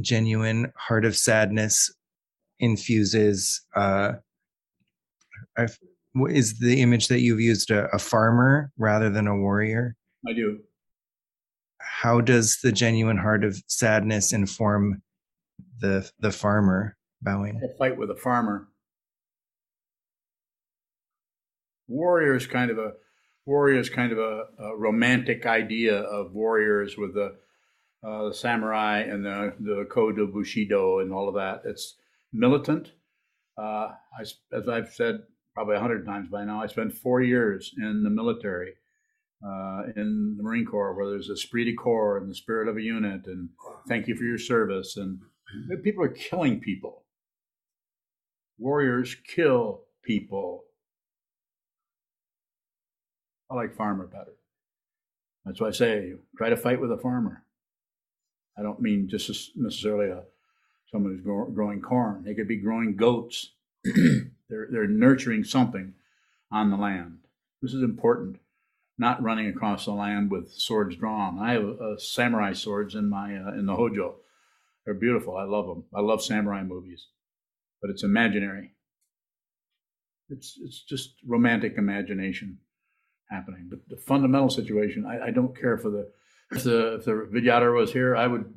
[0.01, 1.93] genuine heart of sadness
[2.59, 4.15] infuses uh,
[6.29, 9.97] is the image that you've used a, a farmer rather than a warrior?
[10.29, 10.61] I do.
[11.81, 15.03] How does the genuine heart of sadness inform
[15.81, 17.61] the the farmer bowing?
[17.63, 18.69] A fight with a farmer.
[21.89, 22.93] Warrior is kind of a
[23.47, 27.37] warrior is kind of a, a romantic idea of warriors with the,
[28.07, 31.63] uh, the samurai and the the code of Bushido and all of that.
[31.65, 31.97] It's
[32.33, 32.93] militant.
[33.59, 35.21] Uh, I, as I've said
[35.55, 36.61] probably a hundred times by now.
[36.61, 38.73] I spent four years in the military,
[39.47, 42.77] uh, in the Marine Corps, where there's a esprit de corps and the spirit of
[42.77, 43.51] a unit, and
[43.89, 44.97] thank you for your service.
[44.97, 45.21] And
[45.85, 47.04] people are killing people.
[48.59, 50.65] Warriors kill people.
[53.51, 54.37] I like farmer better.
[55.45, 57.45] That's why I say, try to fight with a farmer.
[58.59, 60.23] I don't mean just necessarily a,
[60.91, 62.23] someone who's growing corn.
[62.25, 63.51] They could be growing goats.
[63.85, 65.95] they're, they're nurturing something
[66.51, 67.19] on the land.
[67.61, 68.37] This is important.
[68.97, 71.39] Not running across the land with swords drawn.
[71.39, 74.17] I have uh, samurai swords in my uh, in the hojo.
[74.85, 75.37] They're beautiful.
[75.37, 75.85] I love them.
[75.93, 77.09] I love samurai movies,
[77.85, 78.71] but it's imaginary.
[80.31, 82.57] It's it's just romantic imagination
[83.29, 83.67] happening.
[83.69, 86.11] But the fundamental situation, I, I don't care for the
[86.51, 88.55] if the if the Vidyadhara was here, I would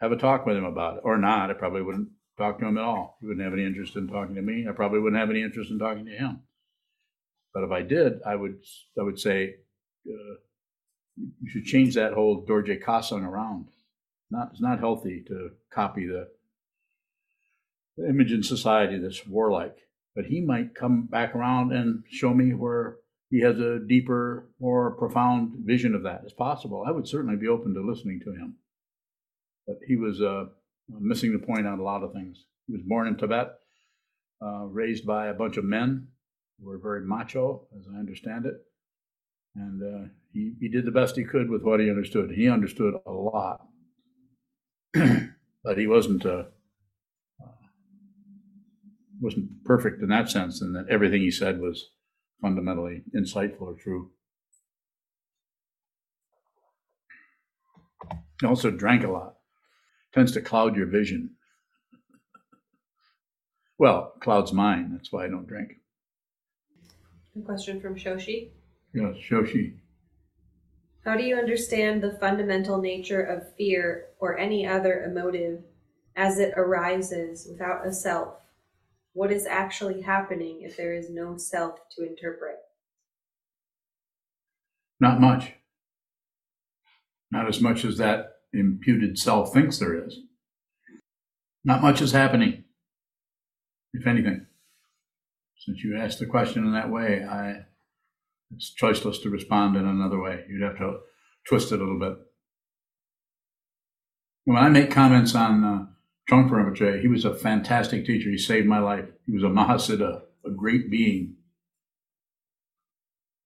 [0.00, 1.50] have a talk with him about it, or not.
[1.50, 3.18] I probably wouldn't talk to him at all.
[3.20, 4.66] He wouldn't have any interest in talking to me.
[4.68, 6.42] I probably wouldn't have any interest in talking to him.
[7.52, 8.60] But if I did, I would
[8.96, 9.56] I would say
[10.06, 10.34] uh,
[11.16, 13.70] you should change that whole Dorje Kasung around.
[14.30, 16.28] Not it's not healthy to copy the
[18.08, 19.76] image in society that's warlike.
[20.14, 22.96] But he might come back around and show me where
[23.30, 26.20] he has a deeper, more profound vision of that.
[26.24, 26.84] It's possible.
[26.86, 28.56] I would certainly be open to listening to him.
[29.66, 30.46] But he was uh,
[30.88, 32.44] missing the point on a lot of things.
[32.66, 33.52] He was born in Tibet,
[34.44, 36.08] uh, raised by a bunch of men
[36.60, 38.54] who were very macho, as I understand it.
[39.54, 42.30] And uh, he, he did the best he could with what he understood.
[42.30, 43.66] He understood a lot,
[44.92, 46.44] but he wasn't uh,
[49.22, 51.90] wasn't perfect in that sense, and that everything he said was
[52.40, 54.10] fundamentally insightful or true.
[58.40, 59.36] He also drank a lot.
[60.12, 61.36] Tends to cloud your vision.
[63.78, 64.90] Well, clouds mine.
[64.92, 65.74] That's why I don't drink.
[67.36, 68.50] A question from Shoshi.
[68.92, 69.78] Yes, Shoshi.
[71.04, 75.62] How do you understand the fundamental nature of fear or any other emotive
[76.14, 78.41] as it arises without a self?
[79.14, 82.56] What is actually happening if there is no self to interpret?
[85.00, 85.52] Not much.
[87.30, 90.18] Not as much as that imputed self thinks there is.
[91.64, 92.64] Not much is happening,
[93.92, 94.46] if anything.
[95.58, 97.66] Since you asked the question in that way, I
[98.54, 100.44] it's choiceless to respond in another way.
[100.48, 100.98] You'd have to
[101.48, 102.18] twist it a little bit.
[104.44, 105.86] When I make comments on uh,
[106.30, 108.30] Trungpa Rinpoche, he was a fantastic teacher.
[108.30, 109.06] He saved my life.
[109.26, 111.36] He was a Mahasiddha, a great being.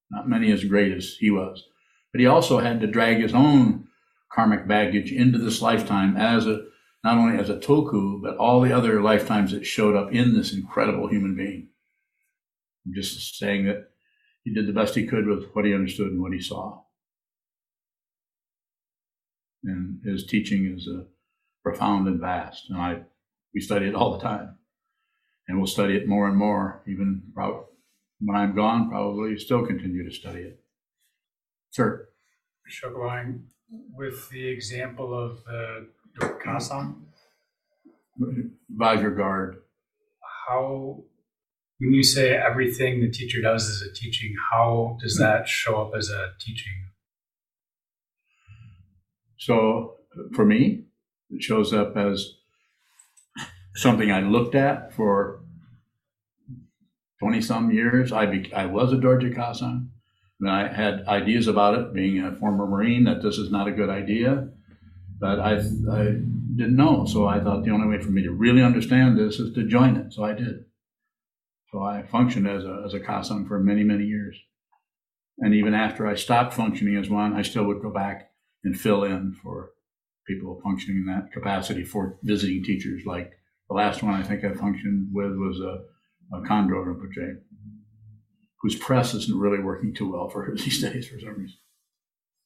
[0.09, 1.63] Not many as great as he was.
[2.11, 3.87] But he also had to drag his own
[4.31, 6.65] karmic baggage into this lifetime as a
[7.03, 10.53] not only as a tulku, but all the other lifetimes that showed up in this
[10.53, 11.69] incredible human being.
[12.85, 13.89] I'm just saying that
[14.43, 16.81] he did the best he could with what he understood and what he saw.
[19.63, 21.03] And his teaching is uh,
[21.69, 23.01] profound and vast, and I
[23.53, 24.57] we study it all the time,
[25.47, 26.83] and we'll study it more and more.
[26.87, 27.23] Even
[28.19, 30.59] when I'm gone, probably still continue to study it.
[31.71, 32.09] Sir,
[32.69, 33.41] Shokabang,
[33.93, 35.85] with the example of uh,
[36.19, 37.01] the Kasung,
[38.75, 39.57] Vajra guard.
[40.47, 41.03] how
[41.79, 45.23] when you say everything the teacher does is a teaching, how does hmm.
[45.23, 46.73] that show up as a teaching?
[49.37, 49.97] So
[50.33, 50.86] for me,
[51.29, 52.33] it shows up as
[53.75, 55.41] something I looked at for
[57.19, 58.11] 20 some years.
[58.11, 59.89] I, be, I was a Dorje Kasung.
[60.39, 63.71] And I had ideas about it, being a former Marine, that this is not a
[63.71, 64.49] good idea.
[65.19, 66.03] But I, I
[66.55, 67.05] didn't know.
[67.05, 69.95] So I thought the only way for me to really understand this is to join
[69.95, 70.13] it.
[70.13, 70.65] So I did.
[71.71, 74.37] So I functioned as a, as a Kasung for many, many years.
[75.39, 78.31] And even after I stopped functioning as one, I still would go back
[78.63, 79.71] and fill in for
[80.27, 83.03] people functioning in that capacity for visiting teachers.
[83.05, 83.31] Like
[83.69, 87.37] the last one I think I functioned with was a, a Khandro Rinpoche,
[88.61, 91.57] whose press isn't really working too well for her these days for some reason.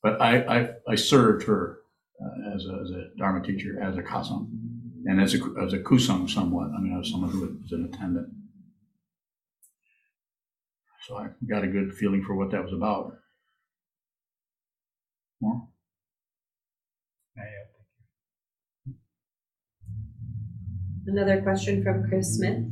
[0.04, 1.78] But I, I, I served her
[2.22, 4.50] uh, as, a, as a Dharma teacher, as a Kasung,
[5.06, 6.70] and as a, as a Kusung somewhat.
[6.76, 8.30] I mean, I was someone who was an attendant.
[11.08, 13.14] So I got a good feeling for what that was about.
[15.42, 15.68] More?
[17.36, 17.72] Yeah, yeah.
[21.08, 22.64] Another question from Chris Smith.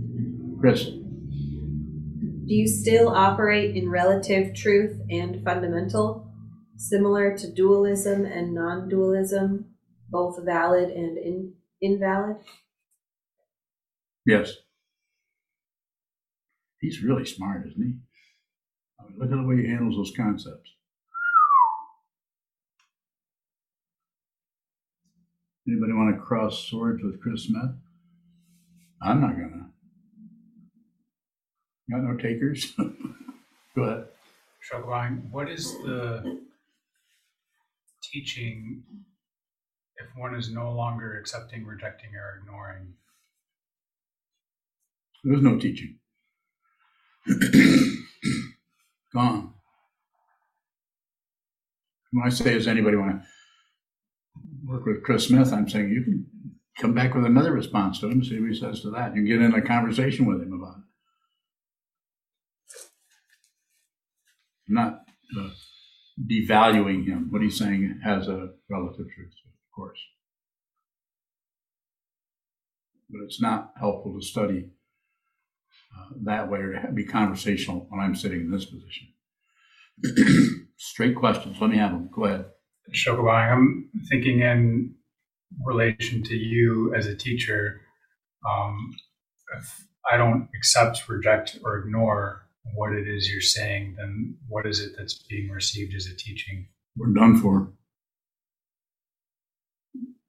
[0.59, 6.31] Chris, Do you still operate in relative truth and fundamental,
[6.77, 9.65] similar to dualism and non dualism,
[10.09, 12.37] both valid and in- invalid?
[14.25, 14.53] yes.
[16.81, 17.93] He's really smart, isn't he?
[18.99, 20.69] I mean, look at the way he handles those concepts.
[25.67, 27.71] Anybody want to cross swords with Chris Smith?
[29.01, 29.69] I'm not gonna.
[31.89, 32.73] Got no takers?
[33.75, 34.05] Go ahead.
[34.71, 36.39] Shokabang, what is the
[38.03, 38.83] teaching
[39.97, 42.93] if one is no longer accepting, rejecting, or ignoring?
[45.23, 45.97] There's no teaching.
[49.13, 49.53] Gone.
[52.11, 53.27] When I say, does anybody want to
[54.65, 56.25] work with Chris Smith, I'm saying you can
[56.79, 59.15] come back with another response to him, see what he says to that.
[59.15, 60.83] You get in a conversation with him about it.
[64.69, 65.01] I'm not
[65.39, 65.49] uh,
[66.25, 67.27] devaluing him.
[67.31, 69.99] What he's saying has a relative truth, of course.
[73.09, 74.69] But it's not helpful to study
[75.97, 79.07] uh, that way or to be conversational when I'm sitting in this position.
[80.77, 81.57] Straight questions.
[81.59, 82.09] Let me have them.
[82.13, 82.45] Go ahead.
[82.93, 84.95] Shokabang, I'm thinking in
[85.65, 87.81] relation to you as a teacher.
[88.49, 88.95] Um,
[89.57, 94.79] if I don't accept, reject, or ignore what it is you're saying, then what is
[94.79, 96.67] it that's being received as a teaching?
[96.95, 97.71] We're done for.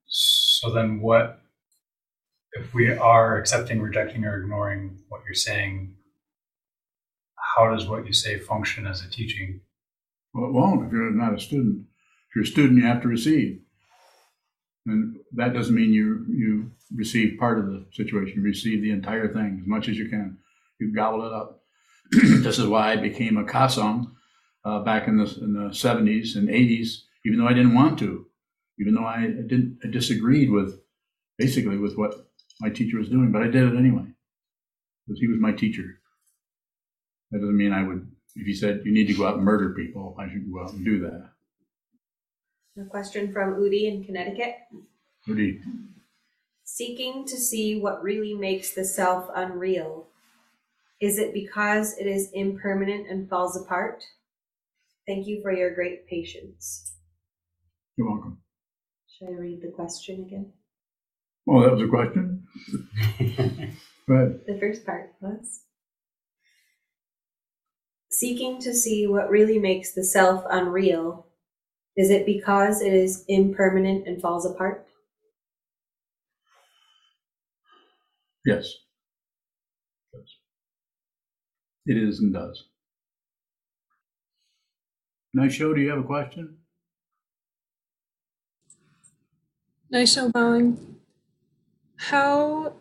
[0.07, 1.41] So then, what
[2.53, 5.95] if we are accepting, rejecting, or ignoring what you're saying?
[7.55, 9.61] How does what you say function as a teaching?
[10.33, 11.85] Well, it won't if you're not a student.
[12.29, 13.61] If you're a student, you have to receive.
[14.85, 18.37] And that doesn't mean you you receive part of the situation.
[18.37, 20.37] You receive the entire thing as much as you can.
[20.79, 21.61] You gobble it up.
[22.11, 24.11] this is why I became a Kasung
[24.65, 28.25] uh, back in the in the 70s and 80s, even though I didn't want to,
[28.79, 30.79] even though I didn't I disagreed with
[31.37, 32.15] basically with what
[32.59, 34.05] my teacher was doing, but I did it anyway
[35.05, 35.99] because he was my teacher.
[37.31, 38.07] That doesn't mean I would.
[38.35, 40.73] If he said you need to go out and murder people, I should go out
[40.73, 41.29] and do that.
[42.79, 44.55] A question from Udi in Connecticut.
[45.27, 45.59] Rudy,
[46.63, 50.07] Seeking to see what really makes the self unreal.
[51.01, 54.03] Is it because it is impermanent and falls apart?
[55.05, 56.93] Thank you for your great patience.
[57.97, 58.37] you're welcome.
[59.09, 60.53] Should I read the question again?
[61.49, 62.47] Oh, that was a question.
[64.07, 64.41] Go ahead.
[64.47, 65.65] The first part was
[68.09, 71.27] Seeking to see what really makes the self unreal.
[71.97, 74.87] Is it because it is impermanent and falls apart?
[78.45, 78.73] Yes.
[80.13, 80.23] Yes.
[81.85, 82.67] It is and does.
[85.33, 85.73] Nice show.
[85.73, 86.57] Do you have a question?
[89.89, 90.95] Nice show, bowing.
[91.97, 92.73] How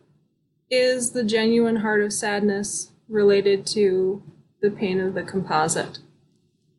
[0.71, 4.23] is the genuine heart of sadness related to
[4.63, 5.99] the pain of the composite?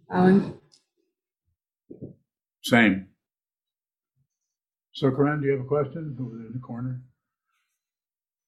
[0.09, 0.60] Bowing.
[2.61, 3.07] Same.
[4.93, 7.01] So, Corinne, do you have a question over there in the corner?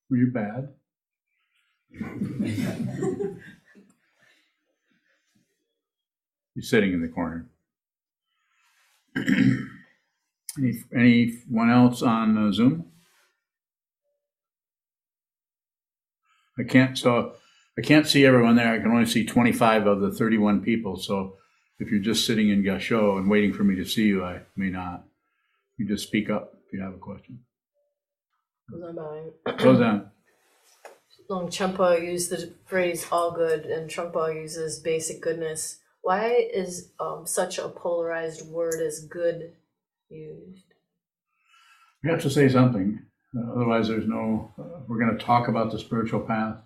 [0.10, 0.74] Were you bad?
[6.56, 7.48] You're sitting in the corner.
[10.56, 12.86] Any, anyone else on uh, Zoom?
[16.60, 17.34] I can't, so
[17.76, 18.72] I can't see everyone there.
[18.72, 20.98] I can only see 25 of the 31 people.
[20.98, 21.38] So
[21.80, 24.70] if you're just sitting in Gasho and waiting for me to see you, I may
[24.70, 25.04] not.
[25.78, 27.40] You just speak up if you have a question.
[28.72, 29.32] Goes on bowing.
[31.30, 35.80] Longchenpa used the phrase all good and Trungpa uses basic goodness.
[36.02, 39.54] Why is um, such a polarized word as good
[40.10, 40.66] used?
[42.04, 43.00] We have to say something.
[43.36, 46.58] Uh, otherwise, there's no, uh, we're going to talk about the spiritual path.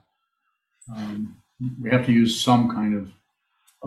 [0.95, 1.37] Um,
[1.81, 3.11] we have to use some kind of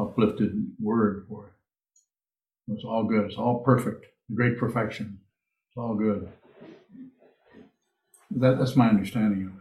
[0.01, 2.73] uplifted word for it.
[2.73, 3.27] It's all good.
[3.27, 4.07] It's all perfect.
[4.35, 5.19] Great perfection.
[5.69, 6.29] It's all good.
[8.33, 9.61] That, that's my understanding of it.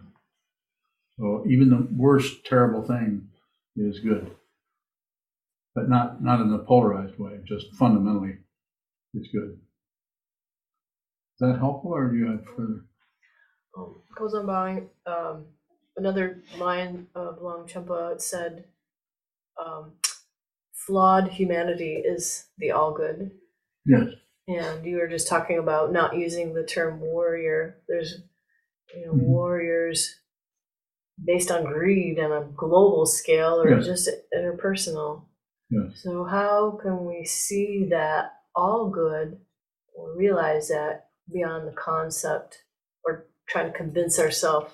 [1.17, 3.27] So even the worst terrible thing
[3.75, 4.31] is good,
[5.75, 7.39] but not not in the polarized way.
[7.45, 8.37] Just fundamentally,
[9.13, 9.59] it's good.
[11.33, 12.85] Is that helpful, or do you have further?
[13.77, 14.89] Um, goes on bowing.
[15.05, 15.45] Um,
[15.97, 18.65] another line of Longchenpa said,
[19.63, 19.93] um,
[20.85, 23.31] "Flawed humanity is the all good."
[23.85, 24.09] Yes.
[24.47, 27.81] And you were just talking about not using the term warrior.
[27.87, 28.23] There's,
[28.95, 29.21] you know, Mhm.
[29.23, 30.15] warriors
[31.23, 33.85] based on greed on a global scale or Yes.
[33.85, 35.25] just interpersonal.
[35.69, 36.01] Yes.
[36.01, 39.39] So how can we see that all good
[39.93, 42.63] or realize that beyond the concept
[43.03, 44.73] or trying to convince ourselves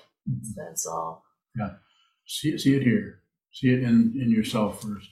[0.54, 1.24] that's all?
[1.56, 1.76] Yeah.
[2.26, 3.22] See, see it here.
[3.52, 5.10] See it in, in yourself first.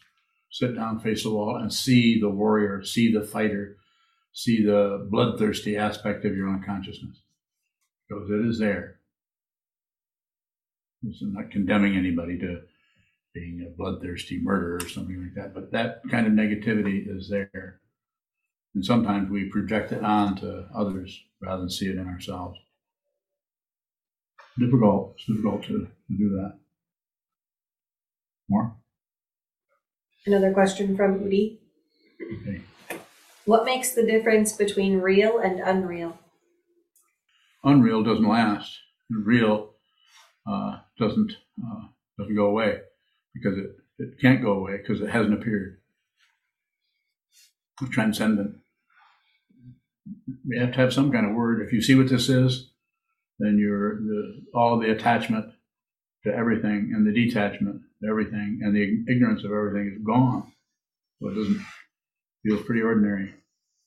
[0.54, 3.76] Sit down, face the wall, and see the warrior, see the fighter,
[4.32, 7.22] see the bloodthirsty aspect of your own consciousness.
[8.08, 9.00] Because it is there.
[11.02, 12.60] Is not condemning anybody to
[13.34, 17.80] being a bloodthirsty murderer or something like that, but that kind of negativity is there.
[18.76, 22.60] And sometimes we project it on to others rather than see it in ourselves.
[24.56, 26.58] Difficult, it's difficult to, to do that.
[28.48, 28.76] More?
[30.26, 31.58] Another question from Udi.
[33.44, 36.18] What makes the difference between real and unreal?
[37.62, 38.78] Unreal doesn't last.
[39.10, 39.74] Real
[40.48, 42.78] uh, doesn't uh, doesn't go away
[43.34, 45.78] because it, it can't go away because it hasn't appeared.
[47.90, 48.56] Transcendent.
[50.48, 51.60] We have to have some kind of word.
[51.60, 52.70] If you see what this is,
[53.38, 55.52] then you're the, all the attachment
[56.24, 60.52] to everything and the detachment everything and the ignorance of everything is gone.
[61.20, 61.60] So it doesn't
[62.44, 63.34] feels pretty ordinary.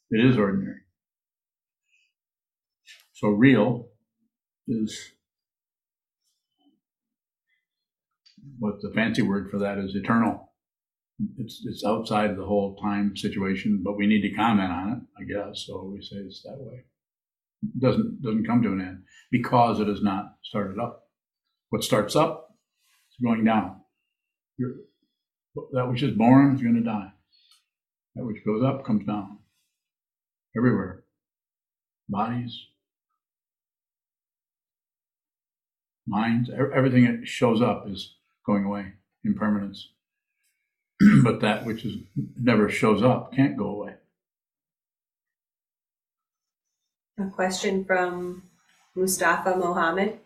[0.10, 0.80] It is ordinary.
[3.14, 3.90] So real
[4.68, 5.12] is
[8.60, 10.54] what the fancy word for that is eternal.
[11.38, 15.24] It's it's outside the whole time situation, but we need to comment on it, I
[15.24, 15.66] guess.
[15.66, 16.84] So we say it's that way.
[17.64, 21.04] It doesn't doesn't come to an end because it has not started up.
[21.70, 22.50] What starts up
[23.10, 23.82] is going down.
[24.60, 27.12] That which is born is going to die.
[28.16, 29.40] That which goes up comes down.
[30.56, 31.04] Everywhere.
[32.10, 32.68] Bodies,
[36.08, 38.94] minds, everything that shows up is going away,
[39.26, 39.90] impermanence.
[41.24, 41.98] but that which is
[42.40, 43.94] never shows up can't go away.
[47.20, 48.44] A question from
[48.96, 50.20] Mustafa Mohammed.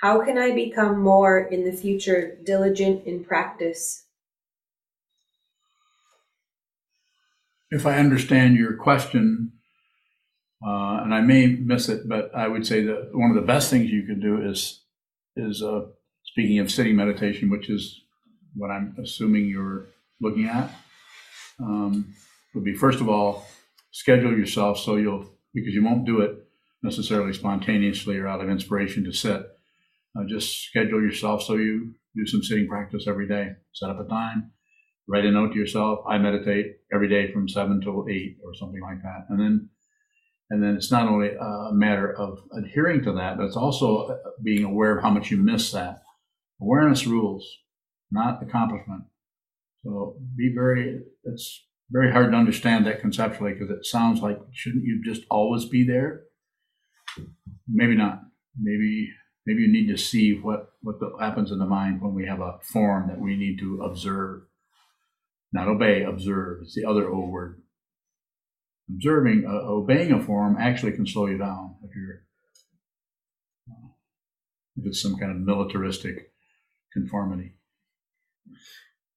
[0.00, 4.06] How can I become more in the future diligent in practice?
[7.70, 9.52] If I understand your question,
[10.66, 13.70] uh, and I may miss it, but I would say that one of the best
[13.70, 14.80] things you can do is
[15.36, 15.82] is uh,
[16.24, 18.00] speaking of sitting meditation, which is
[18.54, 19.86] what I'm assuming you're
[20.20, 20.70] looking at.
[21.60, 22.14] Um,
[22.54, 23.46] would be first of all
[23.92, 26.46] schedule yourself so you'll because you won't do it
[26.82, 29.46] necessarily spontaneously or out of inspiration to sit.
[30.16, 33.50] Uh, just schedule yourself so you do some sitting practice every day.
[33.72, 34.50] Set up a time,
[35.08, 36.00] write a note to yourself.
[36.08, 39.68] I meditate every day from seven till eight or something like that, and then
[40.50, 44.64] and then it's not only a matter of adhering to that, but it's also being
[44.64, 46.02] aware of how much you miss that.
[46.60, 47.48] Awareness rules,
[48.10, 49.04] not accomplishment.
[49.84, 51.00] So be very.
[51.24, 55.64] It's very hard to understand that conceptually because it sounds like shouldn't you just always
[55.66, 56.24] be there?
[57.68, 58.20] Maybe not.
[58.60, 59.08] Maybe
[59.50, 62.40] maybe you need to see what what the, happens in the mind when we have
[62.40, 64.42] a form that we need to observe,
[65.52, 66.04] not obey.
[66.04, 66.60] Observe.
[66.62, 67.60] It's the other O word.
[68.88, 72.22] Observing, uh, obeying a form actually can slow you down if you're
[73.68, 73.88] uh,
[74.76, 76.30] if it's some kind of militaristic
[76.92, 77.54] conformity.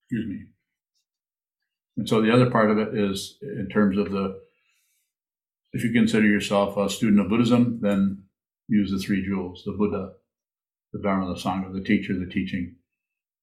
[0.05, 0.45] Excuse me.
[1.97, 4.39] And so the other part of it is in terms of the,
[5.73, 8.23] if you consider yourself a student of Buddhism, then
[8.67, 10.13] use the three jewels the Buddha,
[10.93, 12.75] the Dharma, the Sangha, the teacher, the teaching,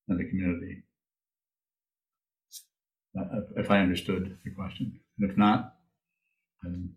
[0.08, 0.84] and the community.
[3.18, 5.00] Uh, If I understood your question.
[5.18, 5.74] And if not,
[6.62, 6.94] then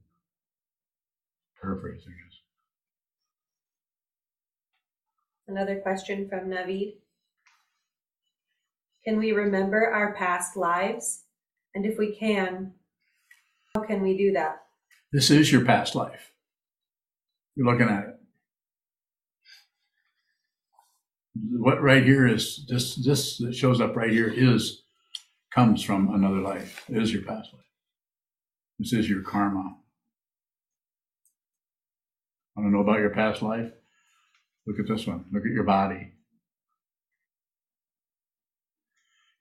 [1.59, 2.39] paraphrase, I guess.
[5.47, 6.93] Another question from Navid.
[9.03, 11.23] Can we remember our past lives?
[11.75, 12.73] And if we can,
[13.75, 14.61] how can we do that?
[15.11, 16.31] This is your past life.
[17.55, 18.15] You're looking at it.
[21.35, 24.83] What right here is this this that shows up right here is
[25.53, 26.83] comes from another life.
[26.89, 27.63] It is your past life.
[28.79, 29.77] This is your karma.
[32.55, 33.71] Want to know about your past life?
[34.67, 35.25] Look at this one.
[35.31, 36.11] Look at your body.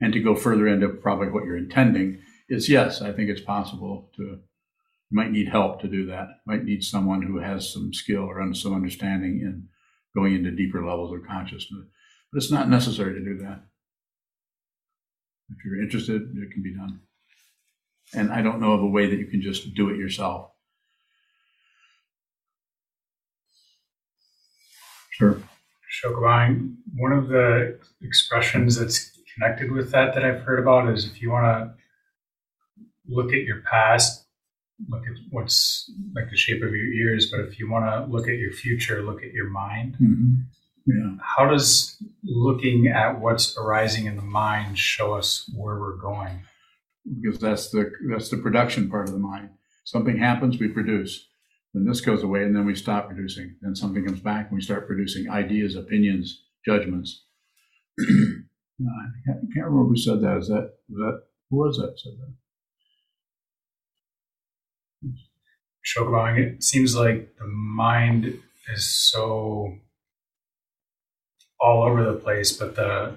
[0.01, 4.11] And to go further into probably what you're intending is yes, I think it's possible
[4.17, 6.41] to you might need help to do that.
[6.47, 9.69] Might need someone who has some skill or some understanding in
[10.15, 11.85] going into deeper levels of consciousness.
[12.33, 13.63] But it's not necessary to do that.
[15.51, 17.01] If you're interested, it can be done.
[18.15, 20.51] And I don't know of a way that you can just do it yourself.
[25.11, 25.43] Sure.
[26.03, 31.21] Shokabang, one of the expressions that's connected with that that I've heard about is if
[31.21, 31.75] you want to
[33.07, 34.22] look at your past,
[34.89, 38.29] look at what's like the shape of your ears, but if you want to look
[38.29, 39.95] at your future, look at your mind.
[39.95, 40.35] Mm-hmm.
[40.87, 41.17] Yeah.
[41.23, 46.43] How does looking at what's arising in the mind show us where we're going?
[47.21, 49.51] Because that's the that's the production part of the mind.
[49.85, 51.29] Something happens, we produce.
[51.75, 53.57] Then this goes away, and then we stop producing.
[53.63, 57.25] Then something comes back, and we start producing ideas, opinions, judgments.
[58.01, 58.05] I
[59.27, 60.39] can't, remember who said that.
[60.39, 62.35] Is that that who was that said that?
[65.85, 68.41] Shokabang, it seems like the mind
[68.73, 69.77] is so
[71.61, 73.17] all over the place, but the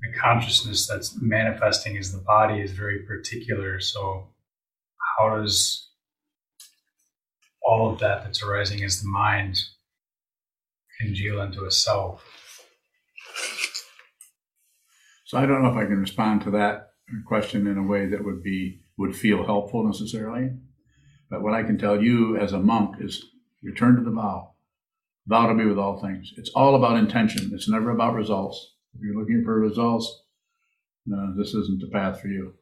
[0.00, 3.80] the consciousness that's manifesting as the body is very particular.
[3.80, 4.28] So,
[5.18, 5.88] how does
[7.66, 9.56] all of that that's arising as the mind
[11.00, 12.22] congeal into a self?
[15.24, 16.90] So I don't know if I can respond to that
[17.26, 20.50] question in a way that would be would feel helpful necessarily.
[21.30, 23.24] But what I can tell you as a monk is
[23.62, 24.52] return to the vow.
[25.26, 26.32] Vow to be with all things.
[26.36, 27.50] It's all about intention.
[27.52, 28.74] It's never about results.
[28.94, 30.22] If you're looking for results,
[31.04, 32.54] no, this isn't the path for you.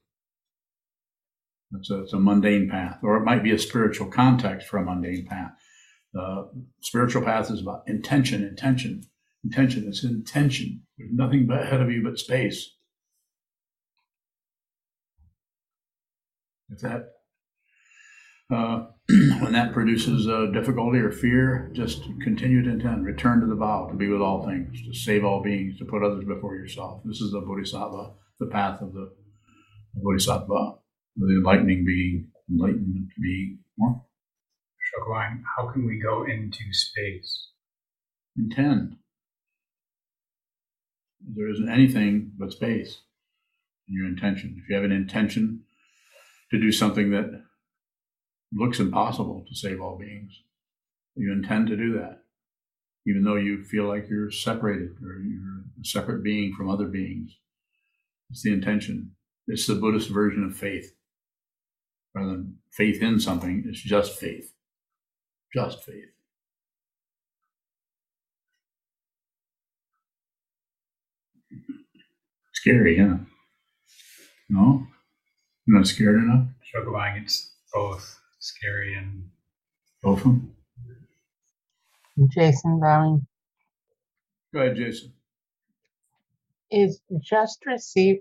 [1.72, 4.84] It's a, it's a mundane path, or it might be a spiritual context for a
[4.84, 5.52] mundane path.
[6.12, 6.48] The
[6.80, 9.02] spiritual path is about intention, intention,
[9.42, 9.84] intention.
[9.88, 10.82] It's intention.
[10.96, 12.70] There's nothing ahead of you but space.
[16.70, 17.13] If that,
[18.54, 18.86] uh,
[19.40, 23.88] when that produces uh, difficulty or fear, just continue to intend, return to the vow
[23.90, 27.02] to be with all things, to save all beings, to put others before yourself.
[27.04, 29.12] This is the bodhisattva, the path of the
[29.94, 30.76] bodhisattva,
[31.16, 33.58] the enlightening being, enlightenment being.
[33.76, 34.04] More
[34.94, 37.48] Shokabang, how can we go into space?
[38.36, 38.96] intend.
[41.26, 43.00] There isn't anything but space
[43.88, 44.60] in your intention.
[44.62, 45.62] If you have an intention
[46.50, 47.43] to do something that
[48.54, 50.42] looks impossible to save all beings,
[51.16, 52.22] you intend to do that,
[53.06, 57.36] even though you feel like you're separated or you're a separate being from other beings.
[58.30, 59.12] It's the intention.
[59.46, 60.94] It's the Buddhist version of faith.
[62.14, 64.52] Rather than faith in something, it's just faith.
[65.52, 66.10] Just faith.
[72.52, 73.18] Scary, huh?
[74.48, 74.86] No?
[75.66, 76.46] You're not scared enough?
[76.74, 79.30] Shokabang, it's both scary and
[80.02, 80.54] Both of them?
[82.28, 83.26] Jason Bowing,
[84.52, 85.12] Go ahead, Jason.
[86.70, 88.18] is just receive,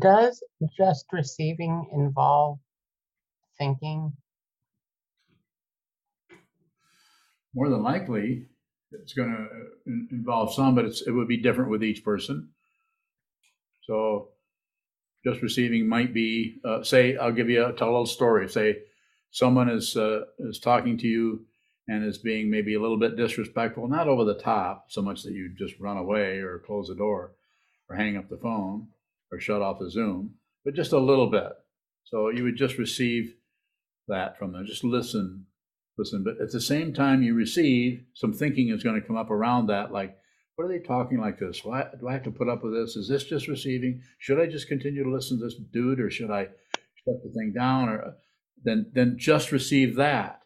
[0.00, 0.42] does
[0.76, 2.58] just receiving involve
[3.56, 4.12] thinking?
[7.54, 8.46] More than likely,
[8.90, 9.46] it's going to
[10.10, 12.48] involve some, but it's, it would be different with each person.
[13.86, 14.30] So
[15.24, 18.48] just receiving might be, uh, say, I'll give you a, tell a little story.
[18.48, 18.78] Say
[19.34, 21.44] someone is, uh, is talking to you
[21.88, 25.32] and is being maybe a little bit disrespectful, not over the top, so much that
[25.32, 27.32] you just run away or close the door
[27.90, 28.86] or hang up the phone
[29.32, 31.50] or shut off the Zoom, but just a little bit.
[32.04, 33.34] So you would just receive
[34.06, 34.66] that from them.
[34.66, 35.46] Just listen,
[35.98, 36.22] listen.
[36.22, 39.66] But at the same time you receive, some thinking is going to come up around
[39.66, 40.16] that, like,
[40.54, 41.64] what are they talking like this?
[41.64, 42.94] Why do I have to put up with this?
[42.94, 44.00] Is this just receiving?
[44.20, 47.52] Should I just continue to listen to this dude, or should I shut the thing
[47.52, 47.88] down?
[47.88, 48.14] Or
[48.64, 50.40] then then just receive that.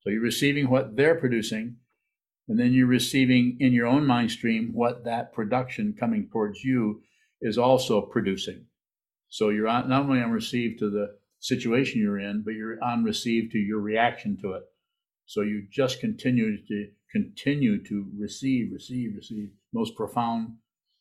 [0.00, 1.76] So you're receiving what they're producing,
[2.48, 7.02] and then you're receiving in your own mind stream what that production coming towards you
[7.40, 8.66] is also producing.
[9.28, 13.04] So you're on, not only on receive to the situation you're in, but you're on
[13.04, 14.62] receive to your reaction to it.
[15.26, 19.50] So you just continue to continue to receive, receive, receive.
[19.72, 20.56] Most profound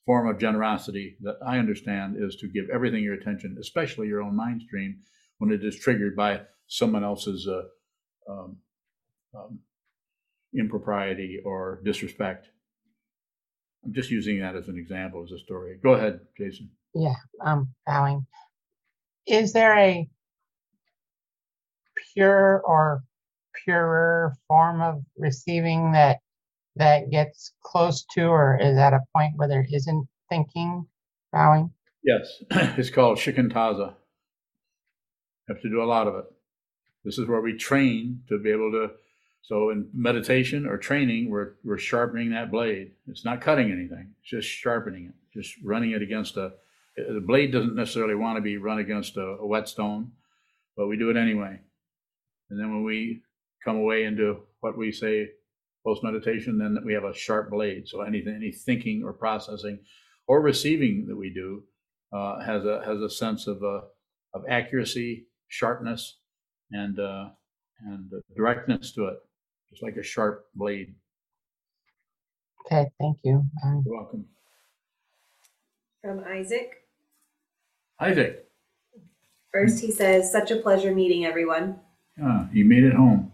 [0.05, 4.35] form of generosity that I understand is to give everything your attention, especially your own
[4.35, 4.99] mind stream,
[5.37, 8.57] when it is triggered by someone else's uh, um,
[9.35, 9.59] um,
[10.57, 12.47] impropriety or disrespect.
[13.85, 15.77] I'm just using that as an example, as a story.
[15.83, 16.69] Go ahead, Jason.
[16.95, 18.25] Yeah, um, bowing.
[19.27, 20.07] Is there a
[22.13, 23.03] pure or
[23.65, 26.19] purer form of receiving that
[26.75, 30.85] that gets close to or is at a point where there isn't thinking
[31.31, 31.71] bowing?
[32.03, 33.95] Yes, it's called shikantaza.
[35.47, 36.25] Have to do a lot of it.
[37.03, 38.91] This is where we train to be able to.
[39.41, 42.91] So in meditation or training, we're we're sharpening that blade.
[43.07, 46.53] It's not cutting anything; it's just sharpening it, just running it against a.
[46.95, 50.11] The blade doesn't necessarily want to be run against a, a whetstone,
[50.77, 51.59] but we do it anyway.
[52.49, 53.21] And then when we
[53.65, 55.31] come away into what we say
[55.83, 57.87] post meditation, then we have a sharp blade.
[57.87, 59.79] So anything, any thinking or processing
[60.27, 61.63] or receiving that we do
[62.13, 63.81] uh, has a has a sense of uh,
[64.33, 66.17] of accuracy, sharpness,
[66.71, 67.29] and uh,
[67.85, 69.17] and directness to it,
[69.69, 70.95] just like a sharp blade.
[72.65, 73.45] Okay, thank you.
[73.63, 74.25] Um, You're welcome,
[76.01, 76.87] From Isaac.
[77.99, 78.47] Isaac.
[79.51, 81.79] First, he says, "Such a pleasure meeting everyone."
[82.17, 83.31] Yeah, you made it home.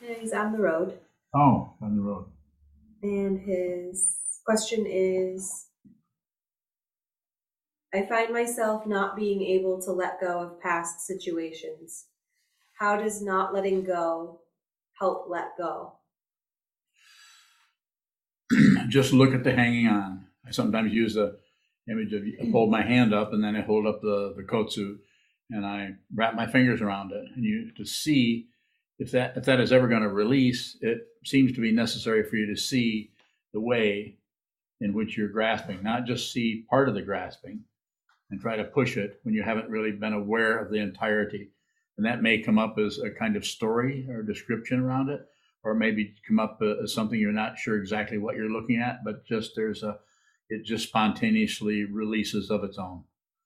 [0.00, 0.98] And he's on the road.
[1.34, 2.26] Oh, on the road.
[3.02, 5.66] And his question is
[7.94, 12.06] I find myself not being able to let go of past situations.
[12.78, 14.40] how does not letting go
[14.98, 15.92] help let go?
[18.88, 20.26] just look at the hanging on.
[20.46, 21.38] I sometimes use the
[21.88, 24.72] image of I hold my hand up and then I hold up the, the coat
[24.72, 24.98] suit
[25.50, 27.24] and I wrap my fingers around it.
[27.36, 28.48] And you to see
[28.98, 32.36] if that if that is ever going to release, it seems to be necessary for
[32.36, 33.10] you to see
[33.52, 34.16] the way
[34.80, 37.64] in which you're grasping, not just see part of the grasping
[38.32, 41.50] and try to push it when you haven't really been aware of the entirety.
[41.96, 45.20] And that may come up as a kind of story or description around it
[45.62, 49.04] or maybe come up uh, as something you're not sure exactly what you're looking at,
[49.04, 49.98] but just there's a,
[50.48, 53.04] it just spontaneously releases of its own.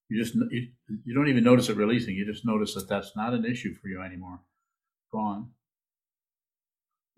[0.08, 0.68] You just you,
[1.04, 2.14] you don't even notice it releasing.
[2.14, 4.38] You just notice that that's not an issue for you anymore.
[5.12, 5.50] Gone.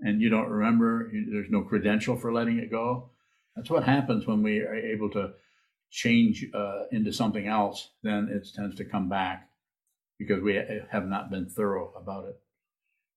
[0.00, 1.12] And you don't remember.
[1.12, 3.10] There's no credential for letting it go.
[3.54, 5.32] That's what happens when we are able to
[5.90, 7.90] change uh, into something else.
[8.02, 9.48] Then it tends to come back
[10.18, 10.60] because we
[10.90, 12.36] have not been thorough about it.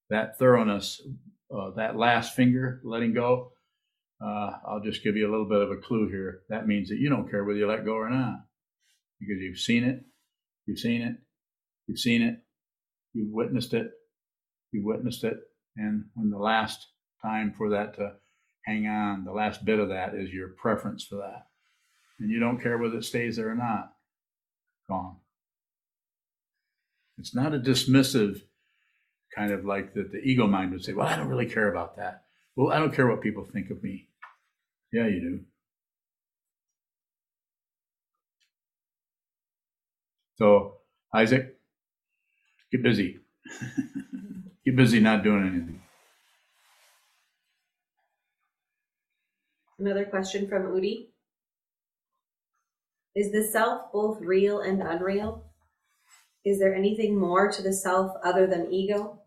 [0.09, 1.01] That thoroughness
[1.53, 3.51] uh, that last finger letting go,
[4.23, 6.41] uh, I'll just give you a little bit of a clue here.
[6.49, 8.45] That means that you don't care whether you let go or not
[9.19, 10.03] because you've seen it,
[10.65, 11.15] you've seen it,
[11.87, 12.39] you've seen it,
[13.13, 13.91] you've witnessed it,
[14.71, 15.37] you've witnessed it.
[15.77, 16.87] And when the last
[17.21, 18.13] time for that to
[18.65, 21.47] hang on, the last bit of that is your preference for that.
[22.21, 23.93] And you don't care whether it stays there or not.
[24.87, 25.15] Gone.
[27.17, 28.43] It's not a dismissive
[29.35, 31.97] kind of like that the ego mind would say, well, I don't really care about
[31.97, 32.25] that.
[32.55, 34.07] Well, I don't care what people think of me.
[34.93, 35.39] Yeah, you do.
[40.35, 40.77] So,
[41.15, 41.55] Isaac,
[42.71, 43.17] get busy.
[44.65, 45.81] get busy not doing anything.
[49.79, 51.10] Another question from Udi.
[53.15, 55.45] Is the self both real and unreal?
[56.45, 59.19] Is there anything more to the self other than ego?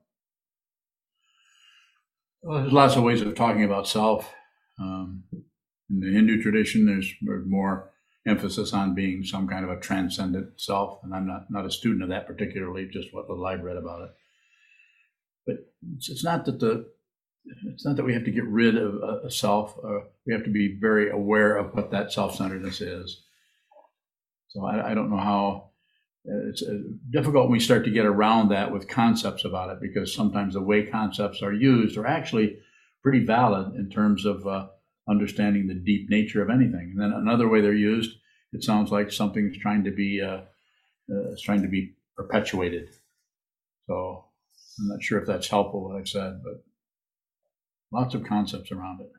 [2.42, 4.32] Well, there's lots of ways of talking about self.
[4.80, 7.12] Um, in the Hindu tradition, there's
[7.46, 7.90] more
[8.26, 12.02] emphasis on being some kind of a transcendent self, and I'm not not a student
[12.02, 14.10] of that particularly, just what little I've read about it.
[15.46, 15.56] But
[15.96, 16.86] it's, it's not that the
[17.66, 19.76] it's not that we have to get rid of a, a self.
[19.84, 23.24] Uh, we have to be very aware of what that self-centeredness is.
[24.54, 25.70] So I, I don't know how
[26.24, 26.78] it's uh,
[27.10, 30.62] difficult when we start to get around that with concepts about it because sometimes the
[30.62, 32.58] way concepts are used are actually
[33.02, 34.68] pretty valid in terms of uh,
[35.08, 36.94] understanding the deep nature of anything.
[36.94, 38.16] And then another way they're used,
[38.52, 40.42] it sounds like something's trying to be uh,
[41.12, 42.88] uh, trying to be perpetuated.
[43.88, 44.24] So
[44.78, 46.62] I'm not sure if that's helpful what I've said, but
[47.92, 49.10] lots of concepts around it.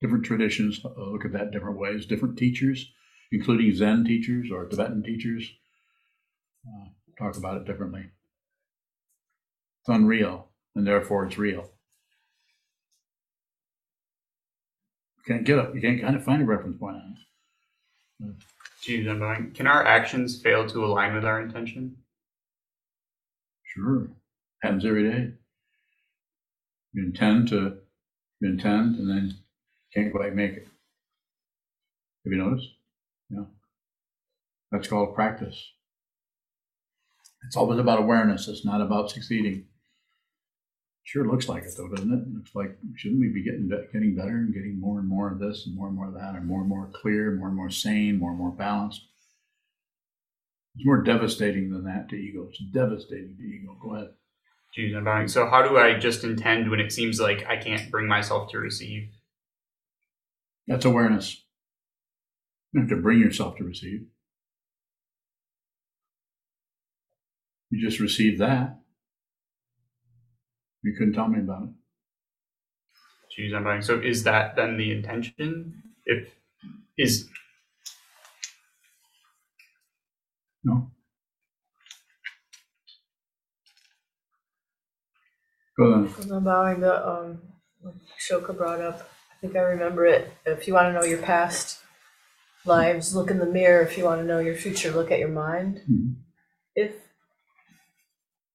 [0.00, 2.06] Different traditions uh, look at that different ways.
[2.06, 2.90] Different teachers
[3.32, 5.50] including Zen teachers or Tibetan teachers,
[6.68, 8.04] uh, talk about it differently.
[9.80, 11.70] It's unreal, and therefore it's real.
[15.16, 15.74] You can't get up.
[15.74, 17.16] You can't kind of find a reference point on
[18.22, 18.34] it.
[18.82, 19.06] Geez,
[19.54, 21.96] Can our actions fail to align with our intention?
[23.64, 24.08] Sure,
[24.62, 25.32] happens every day.
[26.92, 27.78] You intend to,
[28.40, 29.34] you intend, and then
[29.94, 30.68] can't quite make it.
[32.24, 32.68] Have you noticed?
[33.32, 33.44] Yeah.
[34.70, 35.70] That's called practice.
[37.46, 38.48] It's always about awareness.
[38.48, 39.64] It's not about succeeding.
[41.04, 42.34] Sure looks like it though, doesn't it?
[42.34, 45.66] Looks like shouldn't we be getting getting better and getting more and more of this
[45.66, 48.18] and more and more of that, and more and more clear, more and more sane,
[48.18, 49.02] more and more balanced?
[50.76, 52.46] It's more devastating than that to ego.
[52.48, 53.76] It's devastating to ego.
[53.82, 54.10] Go ahead.
[54.74, 55.28] Geez, I'm bowing.
[55.28, 58.58] So how do I just intend when it seems like I can't bring myself to
[58.58, 59.10] receive?
[60.66, 61.41] That's awareness.
[62.72, 64.06] You have to bring yourself to receive.
[67.70, 68.78] You just received that.
[70.82, 71.68] You couldn't tell me about it.
[73.34, 73.82] Geez, I'm buying.
[73.82, 75.82] So is that then the intention?
[76.04, 76.28] If
[76.98, 77.28] is
[80.64, 80.90] no.
[85.78, 86.14] Go on.
[86.30, 87.38] I'm bowing the um
[88.20, 89.10] Shoka brought up.
[89.30, 90.32] I think I remember it.
[90.44, 91.81] If you want to know your past,
[92.64, 93.82] lives, look in the mirror.
[93.82, 95.80] If you want to know your future, look at your mind.
[95.90, 96.12] Mm-hmm.
[96.74, 96.94] If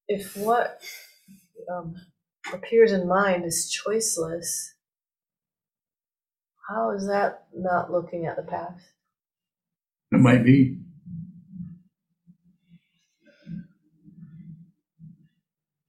[0.08, 0.80] if what
[1.70, 1.94] um,
[2.52, 4.70] appears in mind is choiceless,
[6.68, 8.84] how is that not looking at the past?
[10.10, 10.78] It might be.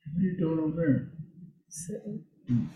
[0.05, 1.11] What are you doing over there?
[1.69, 2.25] Sitting.
[2.51, 2.67] Mm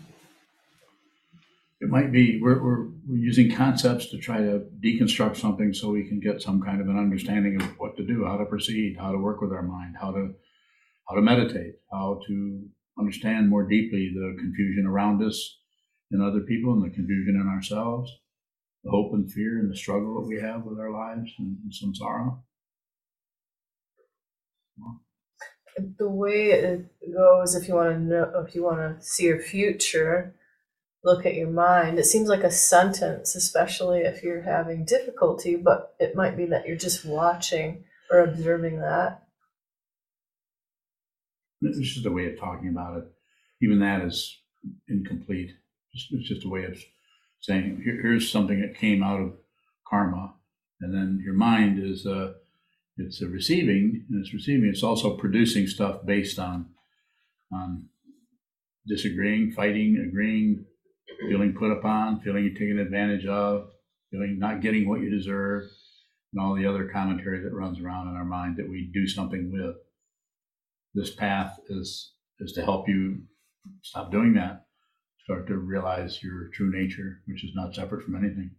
[1.84, 6.08] it might be we're, we're, we're using concepts to try to deconstruct something so we
[6.08, 9.12] can get some kind of an understanding of what to do, how to proceed, how
[9.12, 10.32] to work with our mind, how to
[11.06, 12.66] how to meditate, how to
[12.98, 15.58] understand more deeply the confusion around us
[16.10, 18.10] and other people and the confusion in ourselves,
[18.82, 21.72] the hope and fear and the struggle that we have with our lives and, and
[21.72, 22.38] samsara.
[25.98, 29.40] The way it goes, if you want to know, if you want to see your
[29.40, 30.34] future,
[31.04, 31.98] look at your mind.
[31.98, 36.66] It seems like a sentence, especially if you're having difficulty, but it might be that
[36.66, 39.22] you're just watching or observing that.
[41.60, 43.04] It's just a way of talking about it.
[43.62, 44.38] Even that is
[44.88, 45.50] incomplete.
[45.92, 46.82] It's, just a way of
[47.40, 49.34] saying, Here, here's something that came out of
[49.86, 50.34] karma.
[50.80, 52.32] And then your mind is, uh,
[52.96, 54.68] it's a receiving, and it's receiving.
[54.68, 56.70] It's also producing stuff based on,
[57.52, 57.88] on
[58.86, 60.66] disagreeing, fighting, agreeing,
[61.10, 61.28] Mm-hmm.
[61.28, 63.68] feeling put upon, feeling taken advantage of,
[64.10, 65.64] feeling not getting what you deserve,
[66.32, 69.52] and all the other commentary that runs around in our mind that we do something
[69.52, 69.76] with.
[70.94, 73.22] This path is is to help you
[73.82, 74.66] stop doing that,
[75.24, 78.50] start to realize your true nature, which is not separate from anything.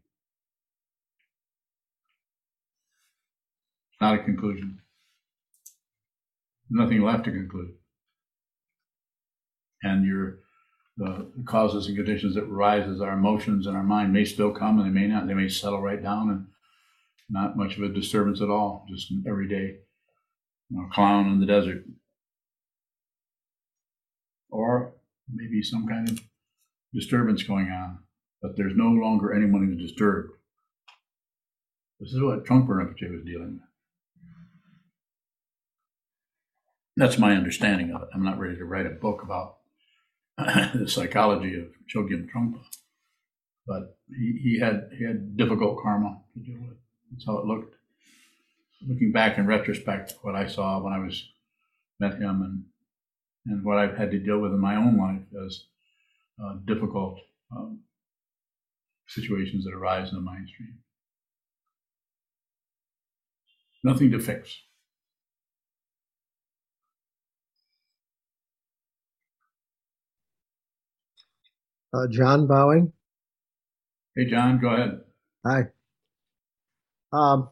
[3.91, 4.79] It's not a conclusion.
[6.69, 7.73] Nothing left to conclude.
[9.83, 10.39] And your
[10.97, 14.79] the causes and conditions that arise as our emotions and our mind may still come
[14.79, 15.27] and they may not.
[15.27, 16.47] They may settle right down and
[17.29, 19.79] not much of a disturbance at all, just an everyday
[20.69, 21.83] you know, clown in the desert.
[24.49, 24.93] Or
[25.29, 26.21] maybe some kind of
[26.93, 27.99] disturbance going on,
[28.41, 30.29] but there's no longer anyone who's disturbed.
[31.99, 33.61] This is what Trungpa Rinpoche was dealing with.
[36.97, 38.09] That's my understanding of it.
[38.13, 39.54] I'm not ready to write a book about
[40.75, 42.59] the psychology of Chogyam Trungpa,
[43.65, 46.77] but he, he had he had difficult karma to deal with.
[47.11, 47.75] That's how it looked.
[48.85, 51.29] Looking back in retrospect, what I saw when I was
[51.99, 52.65] met him and
[53.45, 55.65] and what I've had to deal with in my own life as
[56.43, 57.19] uh, difficult
[57.55, 57.79] um,
[59.07, 60.79] situations that arise in the mind stream.
[63.83, 64.57] Nothing to fix.
[71.95, 72.91] Uh, John Bowing.
[74.15, 74.99] Hey, John, go ahead.
[75.45, 75.67] Hi.
[77.13, 77.49] Um,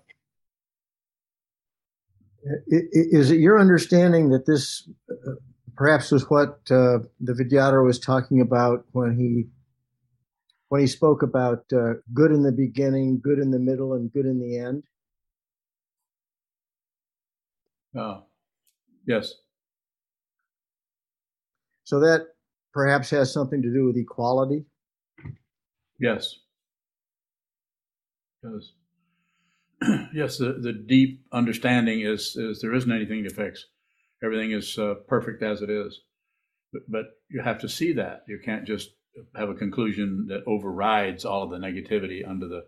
[2.68, 5.36] is it your understanding that this uh,
[5.78, 9.46] perhaps was what uh, the Vidyadhara was talking about when he
[10.68, 14.26] when he spoke about uh, good in the beginning, good in the middle, and good
[14.26, 14.84] in the end?
[17.96, 18.24] Oh,
[19.06, 19.36] yes.
[21.86, 22.33] So that
[22.74, 24.66] perhaps has something to do with equality?
[26.00, 26.36] Yes.
[28.42, 28.74] Because
[30.14, 33.66] yes, the, the deep understanding is is there isn't anything to fix.
[34.24, 36.00] Everything is uh, perfect as it is.
[36.72, 38.24] But, but you have to see that.
[38.28, 38.90] You can't just
[39.36, 42.64] have a conclusion that overrides all of the negativity under the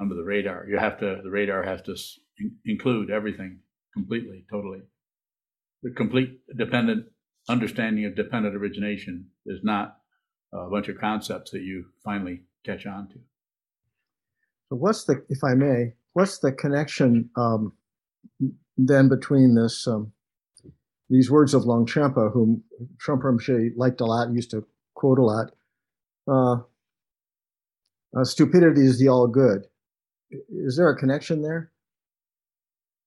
[0.00, 0.66] under the radar.
[0.68, 1.96] You have to the radar has to
[2.64, 3.60] include everything
[3.94, 4.80] completely, totally.
[5.82, 7.06] The complete dependent
[7.48, 9.98] understanding of dependent origination is not
[10.52, 13.18] a bunch of concepts that you finally catch on to.
[14.68, 17.72] So, what's the, if I may, what's the connection um,
[18.76, 20.12] then between this, um,
[21.10, 22.62] these words of Longchenpa, whom
[22.96, 25.50] Trungpa Rinpoche liked a lot, used to quote a lot?
[26.26, 26.62] Uh,
[28.16, 29.66] uh, stupidity is the all good.
[30.50, 31.70] Is there a connection there?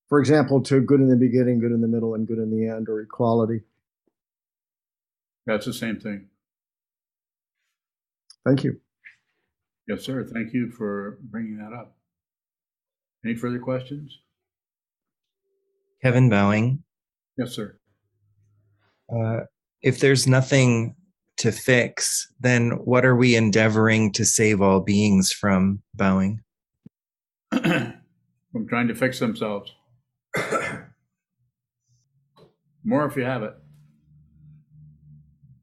[0.07, 2.67] For example, to good in the beginning, good in the middle, and good in the
[2.69, 3.61] end, or equality?
[5.47, 6.27] That's the same thing.
[8.45, 8.79] Thank you.
[9.87, 10.25] Yes, sir.
[10.25, 11.95] Thank you for bringing that up.
[13.25, 14.19] Any further questions?
[16.03, 16.83] Kevin Bowing.
[17.37, 17.79] Yes, sir.
[19.09, 19.45] Uh,
[19.81, 20.95] if there's nothing
[21.37, 26.41] to fix, then what are we endeavoring to save all beings from, Bowing?
[27.51, 29.71] from trying to fix themselves.
[32.83, 33.53] More if you have it.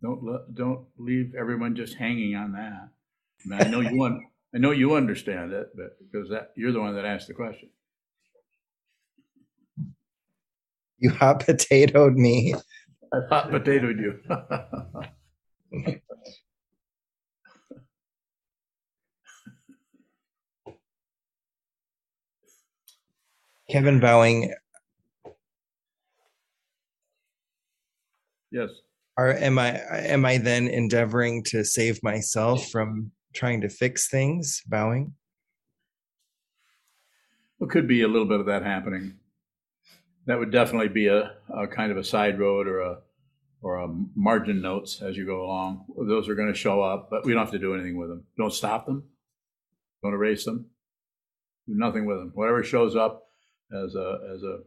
[0.04, 2.90] Don't don't leave everyone just hanging on that.
[2.90, 4.22] I, mean, I know you want.
[4.54, 7.70] I know you understand it, but because that you're the one that asked the question.
[10.98, 12.54] You hot potatoed me.
[13.14, 14.20] I hot potatoed you.
[23.70, 24.52] Kevin Bowing.
[28.50, 28.68] Yes
[29.16, 34.62] are am i am i then endeavoring to save myself from trying to fix things
[34.66, 35.14] bowing
[37.60, 39.14] it could be a little bit of that happening
[40.26, 42.98] That would definitely be a, a kind of a side road or a
[43.62, 45.86] or a margin notes as you go along.
[45.96, 48.24] Those are going to show up, but we don't have to do anything with them.
[48.36, 49.04] Don't stop them.
[50.02, 50.66] Don't erase them.
[51.66, 52.32] Do nothing with them.
[52.34, 53.26] Whatever shows up
[53.72, 54.58] as a as a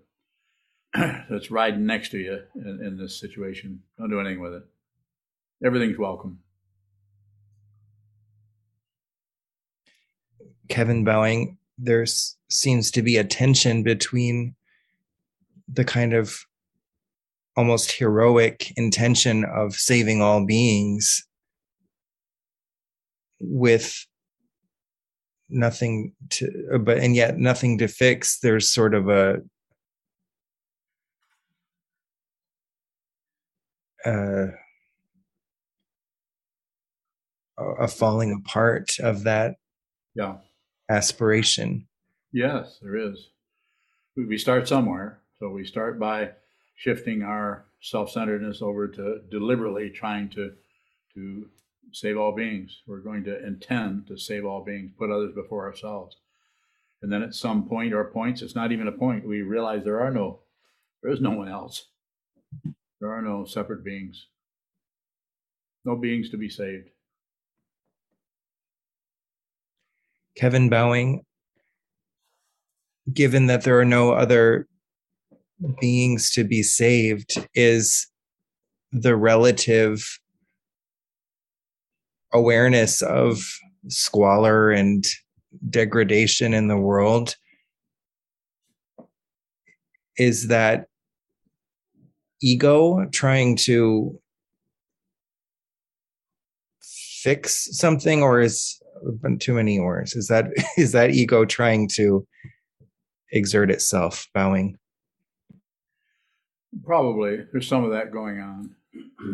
[1.30, 4.64] that's riding next to you in, in this situation, don't do anything with it.
[5.64, 6.40] Everything's welcome.
[10.70, 12.06] Kevin Bowing, there
[12.50, 14.56] seems to be a tension between
[15.68, 16.40] the kind of
[17.56, 21.26] almost heroic intention of saving all beings
[23.40, 24.06] with
[25.50, 29.38] nothing to but and yet nothing to fix there's sort of a
[34.08, 34.48] uh,
[37.80, 39.56] a falling apart of that
[40.16, 40.36] yeah
[40.90, 41.88] aspiration
[42.32, 43.30] yes there is
[44.16, 46.30] we start somewhere so we start by
[46.76, 50.52] shifting our self-centeredness over to deliberately trying to
[51.14, 51.48] to
[51.92, 52.82] save all beings.
[52.86, 56.18] We're going to intend to save all beings, put others before ourselves.
[57.02, 60.02] And then at some point or points, it's not even a point, we realize there
[60.02, 60.40] are no
[61.04, 61.88] there is no one else.
[63.00, 64.28] There are no separate beings.
[65.86, 66.90] No beings to be saved.
[70.36, 71.24] Kevin Bowing,
[73.12, 74.68] given that there are no other
[75.80, 78.08] beings to be saved is
[78.92, 80.20] the relative
[82.34, 83.42] awareness of
[83.88, 85.06] squalor and
[85.70, 87.36] degradation in the world
[90.18, 90.88] is that
[92.42, 94.20] ego trying to
[96.82, 98.82] fix something or is
[99.40, 100.46] too many ors is that
[100.78, 102.26] is that ego trying to
[103.32, 104.78] exert itself bowing
[106.84, 107.46] Probably.
[107.52, 108.76] There's some of that going on.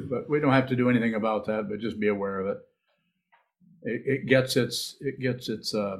[0.10, 2.58] But we don't have to do anything about that, but just be aware of it.
[3.84, 6.00] It, it gets its it gets its uh,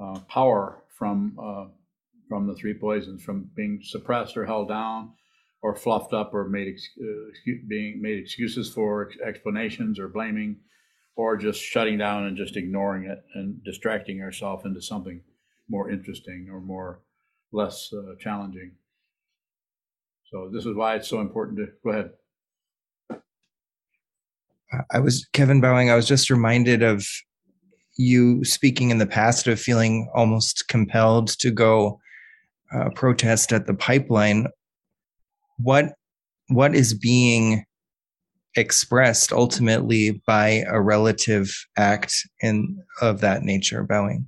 [0.00, 1.66] uh, power from uh,
[2.28, 5.12] from the three poisons, from being suppressed or held down,
[5.62, 10.56] or fluffed up, or made ex- uh, being made excuses for explanations or blaming,
[11.16, 15.20] or just shutting down and just ignoring it and distracting ourselves into something
[15.68, 17.00] more interesting or more
[17.52, 18.72] less uh, challenging.
[20.30, 22.10] So this is why it's so important to go ahead.
[24.92, 25.90] I was Kevin Bowing.
[25.90, 27.04] I was just reminded of
[27.96, 32.00] you speaking in the past of feeling almost compelled to go
[32.72, 34.46] uh, protest at the pipeline.
[35.62, 35.92] What
[36.48, 37.64] what is being
[38.56, 44.26] expressed ultimately by a relative act in of that nature, Bowing?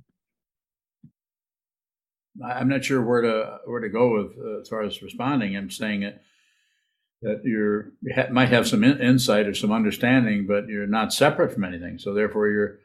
[2.43, 5.55] I'm not sure where to where to go with uh, as far as responding.
[5.55, 6.21] I'm saying it
[7.21, 11.13] that you're you ha- might have some in- insight or some understanding, but you're not
[11.13, 11.99] separate from anything.
[11.99, 12.79] So therefore, you're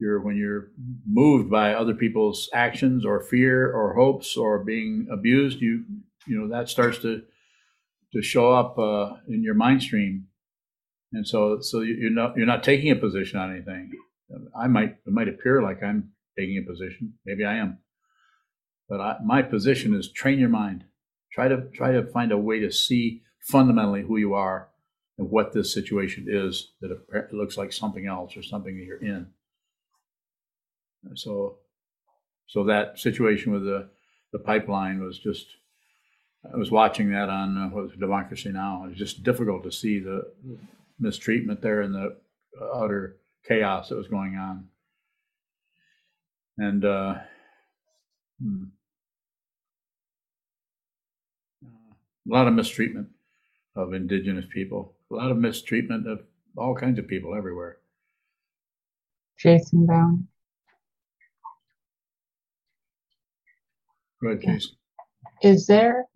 [0.00, 0.68] you're when you're
[1.06, 5.84] moved by other people's actions or fear or hopes or being abused, you
[6.26, 7.22] you know that starts to
[8.14, 10.28] to show up uh, in your mind stream,
[11.12, 13.90] and so so you're not you're not taking a position on anything.
[14.58, 17.14] I might it might appear like I'm taking a position.
[17.26, 17.78] Maybe I am
[18.88, 20.84] but I, my position is train your mind.
[21.32, 24.68] Try to try to find a way to see fundamentally who you are
[25.18, 29.02] and what this situation is that it looks like something else or something that you're
[29.02, 29.26] in.
[31.14, 31.58] So,
[32.46, 33.88] so that situation with the
[34.32, 35.46] the pipeline was just.
[36.52, 38.86] I was watching that on uh, what was Democracy Now.
[38.88, 40.30] It's just difficult to see the
[41.00, 42.16] mistreatment there and the
[42.74, 43.16] utter
[43.46, 44.68] chaos that was going on.
[46.58, 47.14] And uh,
[48.40, 48.64] hmm.
[51.64, 53.08] a lot of mistreatment
[53.74, 56.20] of indigenous people, a lot of mistreatment of
[56.56, 57.78] all kinds of people everywhere.
[59.38, 60.28] Jason Brown.
[64.22, 64.76] Go ahead, Jason.
[65.44, 66.06] Is there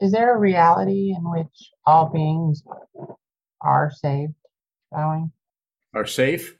[0.00, 2.62] is there a reality in which all beings
[3.62, 4.34] are saved,
[4.92, 5.32] Bowing?
[5.94, 6.56] Are safe?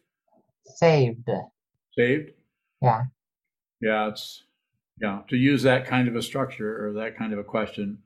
[0.64, 1.28] Saved.
[1.96, 2.30] Saved?
[2.80, 3.02] Yeah.
[3.80, 4.44] Yeah, it's
[5.00, 7.98] yeah, to use that kind of a structure or that kind of a question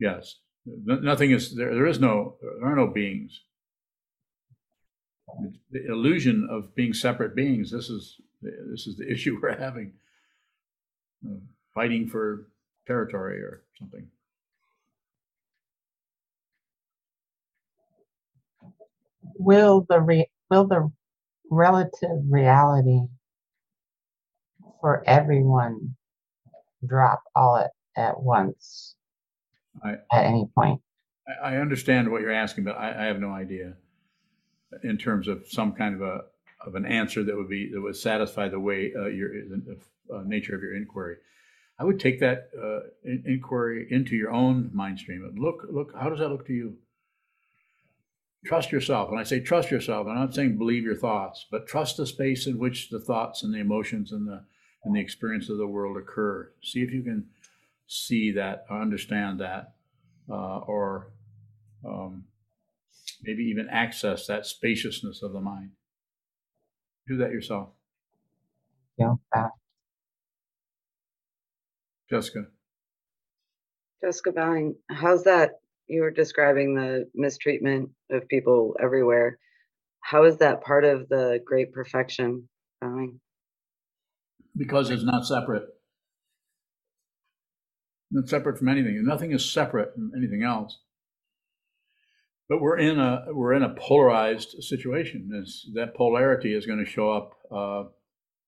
[0.00, 0.36] Yes.
[0.66, 1.74] Nothing is there.
[1.74, 2.36] There is no.
[2.40, 3.42] There are no beings.
[5.70, 7.70] The illusion of being separate beings.
[7.70, 9.92] This is this is the issue we're having.
[11.74, 12.46] Fighting for
[12.90, 14.04] territory or something.
[19.38, 20.90] Will the re, will the
[21.50, 23.02] relative reality
[24.80, 25.94] for everyone
[26.84, 28.96] drop all at, at once
[29.84, 30.80] I, at any point.
[31.44, 33.74] I, understand what you're asking, but I, I have no idea
[34.82, 36.20] in terms of some kind of a
[36.66, 39.78] of an answer that would be that would satisfy the way uh, your the
[40.12, 41.16] uh, nature of your inquiry.
[41.80, 45.24] I would take that uh, in, inquiry into your own mind stream.
[45.24, 46.76] And look, look, how does that look to you?
[48.44, 49.10] Trust yourself.
[49.10, 52.46] When I say trust yourself, I'm not saying believe your thoughts, but trust the space
[52.46, 54.44] in which the thoughts and the emotions and the
[54.84, 56.50] and the experience of the world occur.
[56.62, 57.26] See if you can
[57.86, 59.74] see that, understand that,
[60.30, 61.12] uh, or
[61.86, 62.24] um,
[63.22, 65.70] maybe even access that spaciousness of the mind.
[67.08, 67.70] Do that yourself.
[68.98, 69.14] Yeah.
[72.10, 72.46] Jessica.
[74.02, 75.50] Jessica Bowing, how's that?
[75.86, 79.38] You were describing the mistreatment of people everywhere.
[80.00, 82.48] How is that part of the great perfection,
[82.80, 83.20] Bowing?
[84.56, 85.64] Because it's not separate.
[88.10, 89.04] Not separate from anything.
[89.04, 90.78] Nothing is separate from anything else.
[92.48, 95.30] But we're in a we're in a polarized situation.
[95.32, 97.84] It's, that polarity is going to show up uh,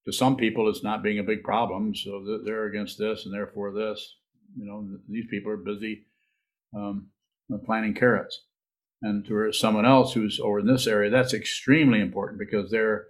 [0.06, 0.68] to some people.
[0.68, 4.16] It's not being a big problem, so they're against this and therefore this.
[4.56, 6.06] You know, these people are busy
[6.76, 7.08] um,
[7.64, 8.38] planting carrots,
[9.00, 13.06] and to someone else who's over in this area, that's extremely important because their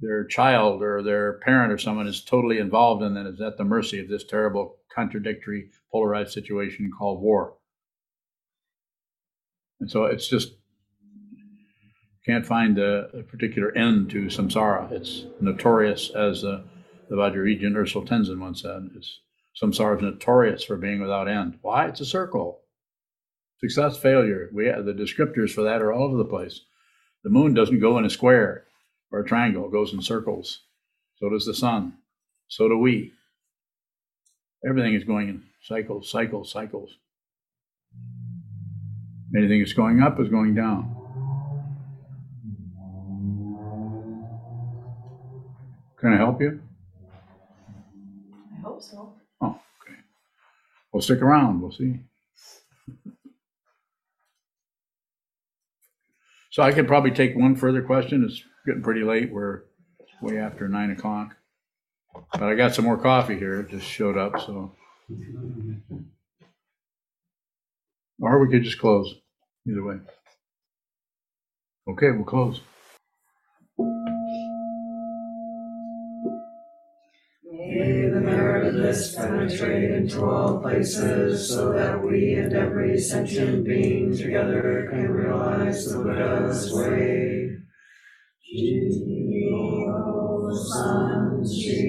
[0.00, 3.98] their child or their parent or someone is totally involved in is at the mercy
[4.00, 7.54] of this terrible, contradictory, polarized situation called war.
[9.80, 10.57] And so it's just
[12.26, 14.90] can't find a, a particular end to samsara.
[14.92, 16.62] It's notorious, as uh,
[17.08, 18.90] the Vajrayana Ösel Tendzin once said.
[18.96, 19.20] It's,
[19.60, 21.58] samsara is notorious for being without end.
[21.62, 21.88] Why?
[21.88, 22.60] It's a circle.
[23.60, 24.50] Success, failure.
[24.52, 26.60] We have, the descriptors for that are all over the place.
[27.24, 28.64] The moon doesn't go in a square
[29.10, 30.60] or a triangle; it goes in circles.
[31.16, 31.94] So does the sun.
[32.46, 33.12] So do we.
[34.66, 36.96] Everything is going in cycles, cycles, cycles.
[39.36, 40.97] Anything that's going up is going down.
[46.00, 46.60] Can I help you?
[48.56, 49.14] I hope so.
[49.40, 49.98] Oh, okay.
[50.92, 51.60] Well, stick around.
[51.60, 52.00] We'll see.
[56.50, 58.24] So I could probably take one further question.
[58.24, 59.32] It's getting pretty late.
[59.32, 59.62] We're
[60.22, 61.36] way after nine o'clock.
[62.32, 63.60] But I got some more coffee here.
[63.60, 64.72] It just showed up, so.
[68.20, 69.14] Or we could just close.
[69.68, 69.96] Either way.
[71.88, 72.60] Okay, we'll close.
[77.70, 78.58] May the merit
[79.14, 85.98] penetrate into all places so that we and every sentient being together can realize the
[85.98, 87.58] Buddha's way.
[88.56, 89.84] Jio
[90.50, 91.88] San Shi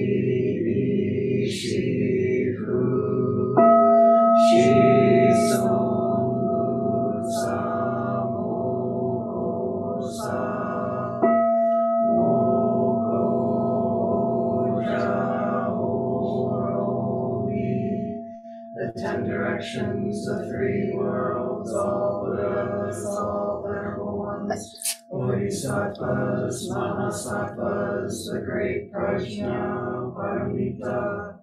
[26.00, 31.36] Bodhisattvas, Mahasattvas, the great Prajna, Paramita.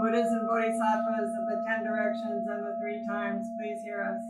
[0.00, 4.24] Buddhas and Bodhisattvas of the ten directions and the three times, please hear us.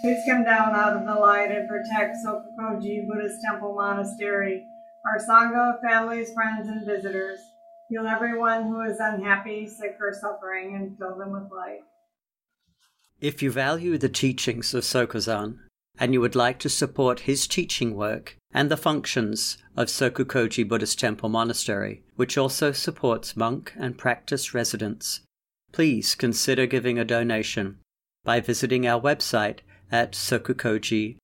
[0.00, 4.66] Please come down out of the light and protect Sokukoji Buddhist Temple Monastery,
[5.04, 7.40] our Sangha, families, friends, and visitors.
[7.90, 11.80] Heal everyone who is unhappy, sick, or suffering, and fill them with light.
[13.20, 15.58] If you value the teachings of Sokuzan
[15.98, 20.98] and you would like to support his teaching work and the functions of Sokukoji Buddhist
[20.98, 25.20] Temple Monastery, which also supports monk and practice residents,
[25.70, 27.78] please consider giving a donation
[28.24, 29.58] by visiting our website
[29.92, 31.16] at sokukoji.org.